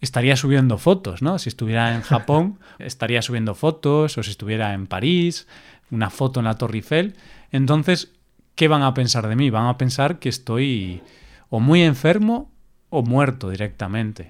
estaría 0.00 0.34
subiendo 0.36 0.78
fotos, 0.78 1.20
¿no? 1.20 1.38
Si 1.38 1.50
estuviera 1.50 1.94
en 1.94 2.00
Japón, 2.00 2.58
estaría 2.78 3.20
subiendo 3.20 3.54
fotos, 3.54 4.16
o 4.16 4.22
si 4.22 4.30
estuviera 4.30 4.72
en 4.72 4.86
París, 4.86 5.46
una 5.90 6.08
foto 6.08 6.40
en 6.40 6.46
la 6.46 6.54
Torre 6.54 6.76
Eiffel. 6.76 7.16
Entonces, 7.50 8.12
¿qué 8.54 8.66
van 8.66 8.82
a 8.82 8.94
pensar 8.94 9.28
de 9.28 9.36
mí? 9.36 9.50
Van 9.50 9.66
a 9.66 9.76
pensar 9.76 10.20
que 10.20 10.30
estoy 10.30 11.02
o 11.50 11.60
muy 11.60 11.82
enfermo 11.82 12.51
o 12.92 13.02
muerto 13.02 13.50
directamente. 13.50 14.28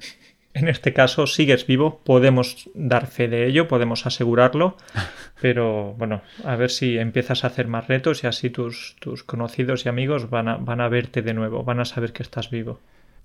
En 0.55 0.68
este 0.68 0.92
caso 0.92 1.27
sigues 1.27 1.66
vivo, 1.66 2.01
podemos 2.05 2.70
dar 2.75 3.07
fe 3.07 3.27
de 3.27 3.46
ello, 3.46 3.68
podemos 3.68 4.07
asegurarlo, 4.07 4.77
pero 5.40 5.94
bueno, 5.94 6.22
a 6.44 6.57
ver 6.57 6.70
si 6.70 6.98
empiezas 6.98 7.42
a 7.42 7.48
hacer 7.48 7.66
más 7.66 7.88
retos 7.88 8.22
y 8.22 8.27
así 8.27 8.51
tus, 8.51 8.96
tus 9.01 9.25
conocidos 9.25 9.85
y 9.85 9.88
amigos 9.88 10.31
van 10.31 10.48
a, 10.48 10.57
van 10.57 10.81
a 10.81 10.88
verte 10.88 11.22
de 11.22 11.35
nuevo, 11.35 11.64
van 11.64 11.81
a 11.81 11.85
saber 11.85 12.12
que 12.12 12.22
estás 12.22 12.51
vivo. 12.51 12.81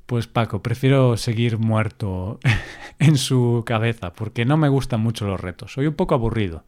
Pues 0.08 0.26
Paco, 0.26 0.64
prefiero 0.64 1.18
seguir 1.18 1.58
muerto 1.58 2.40
en 3.00 3.18
su 3.18 3.64
cabeza, 3.66 4.14
porque 4.14 4.46
no 4.46 4.58
me 4.58 4.70
gustan 4.70 5.02
mucho 5.02 5.28
los 5.28 5.40
retos. 5.40 5.74
Soy 5.74 5.86
un 5.86 5.96
poco 5.96 6.16
aburrido. 6.16 6.64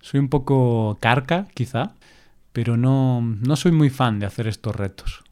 Soy 0.00 0.18
un 0.18 0.28
poco 0.28 0.98
carca, 1.00 1.46
quizá, 1.54 1.92
pero 2.52 2.76
no, 2.76 3.20
no 3.22 3.54
soy 3.56 3.70
muy 3.70 3.90
fan 3.90 4.18
de 4.18 4.26
hacer 4.26 4.48
estos 4.48 4.74
retos. 4.74 5.22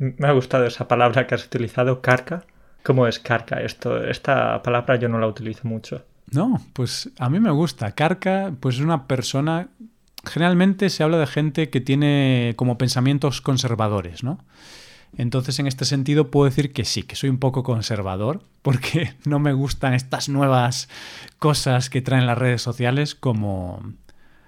Me 0.00 0.26
ha 0.26 0.32
gustado 0.32 0.64
esa 0.64 0.88
palabra 0.88 1.26
que 1.26 1.34
has 1.34 1.44
utilizado, 1.44 2.00
carca. 2.00 2.46
¿Cómo 2.82 3.06
es 3.06 3.18
carca 3.18 3.60
esto? 3.60 4.02
Esta 4.02 4.62
palabra 4.62 4.96
yo 4.96 5.10
no 5.10 5.18
la 5.18 5.26
utilizo 5.26 5.68
mucho. 5.68 6.06
No, 6.32 6.58
pues 6.72 7.10
a 7.18 7.28
mí 7.28 7.38
me 7.38 7.50
gusta. 7.50 7.92
Carca, 7.92 8.54
pues 8.60 8.76
es 8.76 8.80
una 8.80 9.06
persona. 9.06 9.68
Generalmente 10.24 10.88
se 10.88 11.02
habla 11.02 11.18
de 11.18 11.26
gente 11.26 11.68
que 11.68 11.82
tiene 11.82 12.54
como 12.56 12.78
pensamientos 12.78 13.42
conservadores, 13.42 14.24
¿no? 14.24 14.42
Entonces, 15.18 15.58
en 15.58 15.66
este 15.66 15.84
sentido, 15.84 16.30
puedo 16.30 16.46
decir 16.46 16.72
que 16.72 16.86
sí, 16.86 17.02
que 17.02 17.16
soy 17.16 17.28
un 17.28 17.38
poco 17.38 17.62
conservador, 17.62 18.42
porque 18.62 19.14
no 19.26 19.38
me 19.38 19.52
gustan 19.52 19.92
estas 19.92 20.30
nuevas 20.30 20.88
cosas 21.38 21.90
que 21.90 22.00
traen 22.00 22.26
las 22.26 22.38
redes 22.38 22.62
sociales 22.62 23.14
como, 23.14 23.82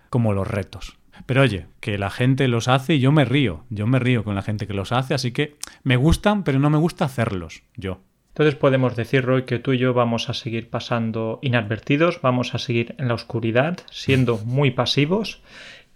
como 0.08 0.32
los 0.32 0.48
retos. 0.48 0.96
Pero 1.26 1.42
oye, 1.42 1.66
que 1.80 1.98
la 1.98 2.10
gente 2.10 2.48
los 2.48 2.68
hace 2.68 2.94
y 2.94 3.00
yo 3.00 3.12
me 3.12 3.24
río. 3.24 3.64
Yo 3.70 3.86
me 3.86 3.98
río 3.98 4.24
con 4.24 4.34
la 4.34 4.42
gente 4.42 4.66
que 4.66 4.74
los 4.74 4.92
hace, 4.92 5.14
así 5.14 5.32
que 5.32 5.56
me 5.82 5.96
gustan, 5.96 6.44
pero 6.44 6.58
no 6.58 6.70
me 6.70 6.78
gusta 6.78 7.04
hacerlos 7.04 7.62
yo. 7.76 8.00
Entonces 8.28 8.54
podemos 8.54 8.96
decir, 8.96 9.24
Roy, 9.24 9.44
que 9.44 9.58
tú 9.58 9.74
y 9.74 9.78
yo 9.78 9.92
vamos 9.92 10.30
a 10.30 10.34
seguir 10.34 10.70
pasando 10.70 11.38
inadvertidos, 11.42 12.20
vamos 12.22 12.54
a 12.54 12.58
seguir 12.58 12.94
en 12.98 13.08
la 13.08 13.14
oscuridad, 13.14 13.78
siendo 13.90 14.38
muy 14.44 14.70
pasivos 14.70 15.42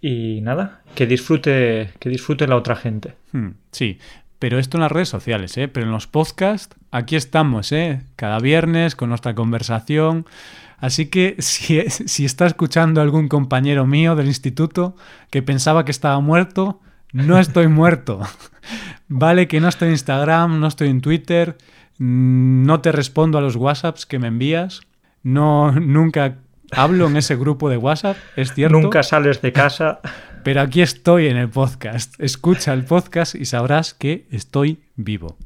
y 0.03 0.41
nada, 0.43 0.83
que 0.95 1.07
disfrute, 1.07 1.91
que 1.99 2.11
disfrute 2.11 2.47
la 2.47 2.57
otra 2.57 2.77
gente. 2.77 3.15
Hmm, 3.33 3.53
sí, 3.73 3.99
pero 4.39 4.59
esto 4.59 4.77
en 4.77 4.83
las 4.83 4.93
redes 4.93 5.09
sociales, 5.09 5.57
¿eh? 5.57 5.69
Pero 5.69 5.87
en 5.87 5.93
los 5.93 6.07
podcasts, 6.07 6.77
aquí 6.91 7.17
estamos, 7.17 7.73
¿eh? 7.73 8.03
Cada 8.17 8.39
viernes 8.39 8.95
con 8.95 9.09
nuestra 9.09 9.35
conversación 9.35 10.27
Así 10.79 11.07
que 11.07 11.37
si, 11.39 11.81
si 11.89 12.25
está 12.25 12.47
escuchando 12.47 13.01
algún 13.01 13.29
compañero 13.29 13.87
mío 13.87 14.15
del 14.15 14.27
instituto 14.27 14.95
que 15.31 15.43
pensaba 15.43 15.85
que 15.85 15.91
estaba 15.91 16.21
muerto, 16.21 16.81
no 17.13 17.39
estoy 17.41 17.69
muerto. 17.69 18.21
vale 19.09 19.49
que 19.49 19.61
no 19.61 19.69
estoy 19.69 19.89
en 19.89 19.95
Instagram, 19.95 20.61
no 20.61 20.67
estoy 20.67 20.89
en 20.89 21.01
Twitter, 21.01 21.57
no 21.99 22.81
te 22.81 22.93
respondo 22.93 23.39
a 23.39 23.41
los 23.41 23.57
WhatsApps 23.57 24.07
que 24.07 24.19
me 24.19 24.29
envías, 24.29 24.83
no 25.23 25.73
nunca 25.73 26.39
hablo 26.73 27.07
en 27.07 27.17
ese 27.17 27.37
grupo 27.37 27.71
de 27.71 27.77
WhatsApp, 27.77 28.17
es 28.37 28.53
cierto. 28.53 28.79
Nunca 28.79 29.03
sales 29.03 29.41
de 29.43 29.53
casa. 29.53 30.01
Pero 30.45 30.61
aquí 30.61 30.81
estoy 30.81 31.27
en 31.27 31.39
el 31.39 31.49
podcast. 31.49 32.15
Escucha 32.21 32.73
el 32.73 32.85
podcast 32.85 33.35
y 33.35 33.47
sabrás 33.47 33.95
que 33.95 34.29
estoy 34.31 34.79
vivo. 34.95 35.37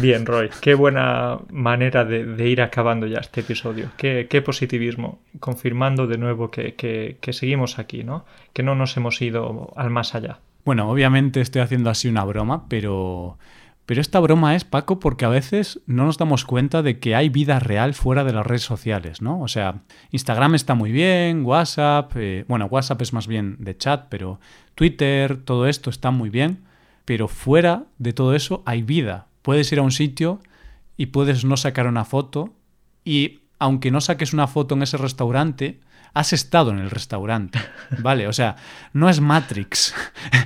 Bien, 0.00 0.24
Roy, 0.24 0.48
qué 0.60 0.74
buena 0.74 1.38
manera 1.50 2.04
de, 2.04 2.48
ir 2.48 2.62
acabando 2.62 3.06
ya 3.06 3.18
este 3.18 3.40
episodio. 3.40 3.90
Qué, 3.96 4.42
positivismo, 4.44 5.20
confirmando 5.40 6.06
de 6.06 6.18
nuevo 6.18 6.50
que, 6.50 7.18
seguimos 7.30 7.78
aquí, 7.78 8.02
¿no? 8.02 8.24
Que 8.52 8.62
no 8.62 8.74
nos 8.74 8.96
hemos 8.96 9.20
ido 9.20 9.72
al 9.76 9.90
más 9.90 10.14
allá. 10.14 10.40
Bueno, 10.64 10.90
obviamente 10.90 11.40
estoy 11.40 11.60
haciendo 11.60 11.90
así 11.90 12.08
una 12.08 12.24
broma, 12.24 12.66
pero, 12.68 13.38
pero 13.84 14.00
esta 14.00 14.20
broma 14.20 14.56
es, 14.56 14.64
Paco, 14.64 14.98
porque 14.98 15.26
a 15.26 15.28
veces 15.28 15.80
no 15.86 16.06
nos 16.06 16.16
damos 16.16 16.46
cuenta 16.46 16.82
de 16.82 16.98
que 16.98 17.14
hay 17.14 17.28
vida 17.28 17.60
real 17.60 17.92
fuera 17.92 18.24
de 18.24 18.32
las 18.32 18.46
redes 18.46 18.62
sociales, 18.62 19.20
¿no? 19.20 19.42
O 19.42 19.48
sea, 19.48 19.82
Instagram 20.10 20.54
está 20.54 20.74
muy 20.74 20.92
bien, 20.92 21.44
WhatsApp, 21.44 22.12
eh, 22.16 22.46
bueno, 22.48 22.66
WhatsApp 22.66 23.02
es 23.02 23.12
más 23.12 23.26
bien 23.26 23.56
de 23.58 23.76
chat, 23.76 24.06
pero 24.08 24.40
Twitter, 24.74 25.36
todo 25.36 25.66
esto 25.66 25.90
está 25.90 26.10
muy 26.10 26.30
bien, 26.30 26.64
pero 27.04 27.28
fuera 27.28 27.84
de 27.98 28.14
todo 28.14 28.34
eso 28.34 28.62
hay 28.64 28.82
vida 28.82 29.26
puedes 29.44 29.70
ir 29.72 29.78
a 29.78 29.82
un 29.82 29.92
sitio 29.92 30.40
y 30.96 31.06
puedes 31.06 31.44
no 31.44 31.58
sacar 31.58 31.86
una 31.86 32.06
foto 32.06 32.54
y 33.04 33.42
aunque 33.58 33.90
no 33.90 34.00
saques 34.00 34.32
una 34.32 34.46
foto 34.46 34.74
en 34.74 34.82
ese 34.82 34.96
restaurante, 34.96 35.80
has 36.14 36.32
estado 36.32 36.70
en 36.70 36.78
el 36.78 36.90
restaurante, 36.90 37.58
¿vale? 37.98 38.26
O 38.26 38.32
sea, 38.32 38.56
no 38.94 39.10
es 39.10 39.20
Matrix. 39.20 39.94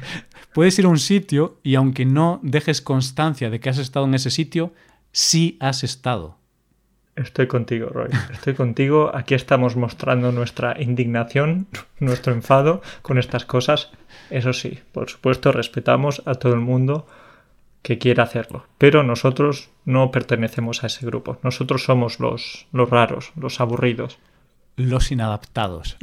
puedes 0.53 0.77
ir 0.81 0.87
a 0.87 0.89
un 0.89 0.99
sitio 0.99 1.61
y 1.63 1.77
aunque 1.77 2.05
no 2.05 2.41
dejes 2.43 2.83
constancia 2.83 3.51
de 3.51 3.61
que 3.61 3.71
has 3.71 3.79
estado 3.79 4.07
en 4.07 4.15
ese 4.15 4.31
sitio, 4.31 4.75
sí 5.13 5.57
has 5.61 5.85
estado. 5.85 6.37
Estoy 7.15 7.47
contigo, 7.47 7.91
Roy. 7.91 8.11
Estoy 8.33 8.55
contigo. 8.55 9.15
Aquí 9.15 9.35
estamos 9.35 9.77
mostrando 9.77 10.33
nuestra 10.33 10.81
indignación, 10.81 11.69
nuestro 12.01 12.33
enfado 12.33 12.83
con 13.03 13.17
estas 13.17 13.45
cosas. 13.45 13.93
Eso 14.31 14.53
sí, 14.53 14.81
por 14.91 15.09
supuesto, 15.09 15.53
respetamos 15.53 16.21
a 16.27 16.35
todo 16.35 16.55
el 16.55 16.61
mundo 16.61 17.07
que 17.83 17.99
quiera 17.99 18.25
hacerlo. 18.25 18.67
Pero 18.79 19.03
nosotros 19.03 19.71
no 19.85 20.11
pertenecemos 20.11 20.85
a 20.85 20.89
ese 20.89 21.07
grupo. 21.07 21.39
Nosotros 21.43 21.85
somos 21.85 22.21
los, 22.21 22.67
los 22.73 22.91
raros, 22.91 23.33
los 23.37 23.61
aburridos. 23.61 24.19
Los 24.77 25.11
inadaptados. 25.11 25.97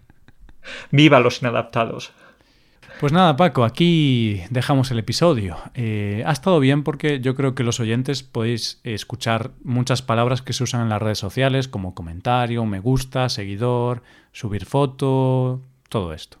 Viva 0.90 1.20
los 1.20 1.40
inadaptados. 1.40 2.12
Pues 3.00 3.12
nada, 3.12 3.36
Paco, 3.36 3.64
aquí 3.64 4.42
dejamos 4.50 4.90
el 4.90 4.98
episodio. 4.98 5.56
Eh, 5.74 6.24
ha 6.26 6.32
estado 6.32 6.58
bien 6.58 6.82
porque 6.82 7.20
yo 7.20 7.36
creo 7.36 7.54
que 7.54 7.62
los 7.62 7.78
oyentes 7.78 8.24
podéis 8.24 8.80
escuchar 8.82 9.52
muchas 9.62 10.02
palabras 10.02 10.42
que 10.42 10.52
se 10.52 10.64
usan 10.64 10.82
en 10.82 10.88
las 10.88 11.00
redes 11.00 11.18
sociales, 11.18 11.68
como 11.68 11.94
comentario, 11.94 12.64
me 12.66 12.80
gusta, 12.80 13.28
seguidor, 13.28 14.02
subir 14.32 14.66
foto, 14.66 15.62
todo 15.88 16.12
esto. 16.12 16.38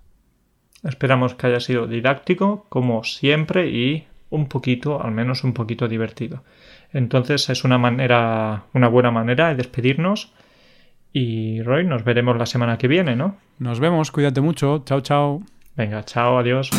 Esperamos 0.82 1.34
que 1.34 1.46
haya 1.46 1.60
sido 1.60 1.86
didáctico, 1.86 2.66
como 2.68 3.04
siempre, 3.04 3.70
y 3.70 4.08
un 4.30 4.46
poquito, 4.46 5.02
al 5.02 5.12
menos 5.12 5.44
un 5.44 5.54
poquito 5.54 5.88
divertido. 5.88 6.42
Entonces 6.92 7.48
es 7.50 7.64
una 7.64 7.78
manera, 7.78 8.64
una 8.74 8.88
buena 8.88 9.10
manera 9.10 9.48
de 9.48 9.56
despedirnos. 9.56 10.32
Y 11.12 11.62
Roy, 11.62 11.84
nos 11.84 12.04
veremos 12.04 12.36
la 12.36 12.46
semana 12.46 12.78
que 12.78 12.88
viene, 12.88 13.16
¿no? 13.16 13.36
Nos 13.58 13.80
vemos, 13.80 14.10
cuídate 14.10 14.40
mucho. 14.40 14.82
Chao, 14.84 15.00
chao. 15.00 15.42
Venga, 15.76 16.04
chao, 16.04 16.38
adiós. 16.38 16.70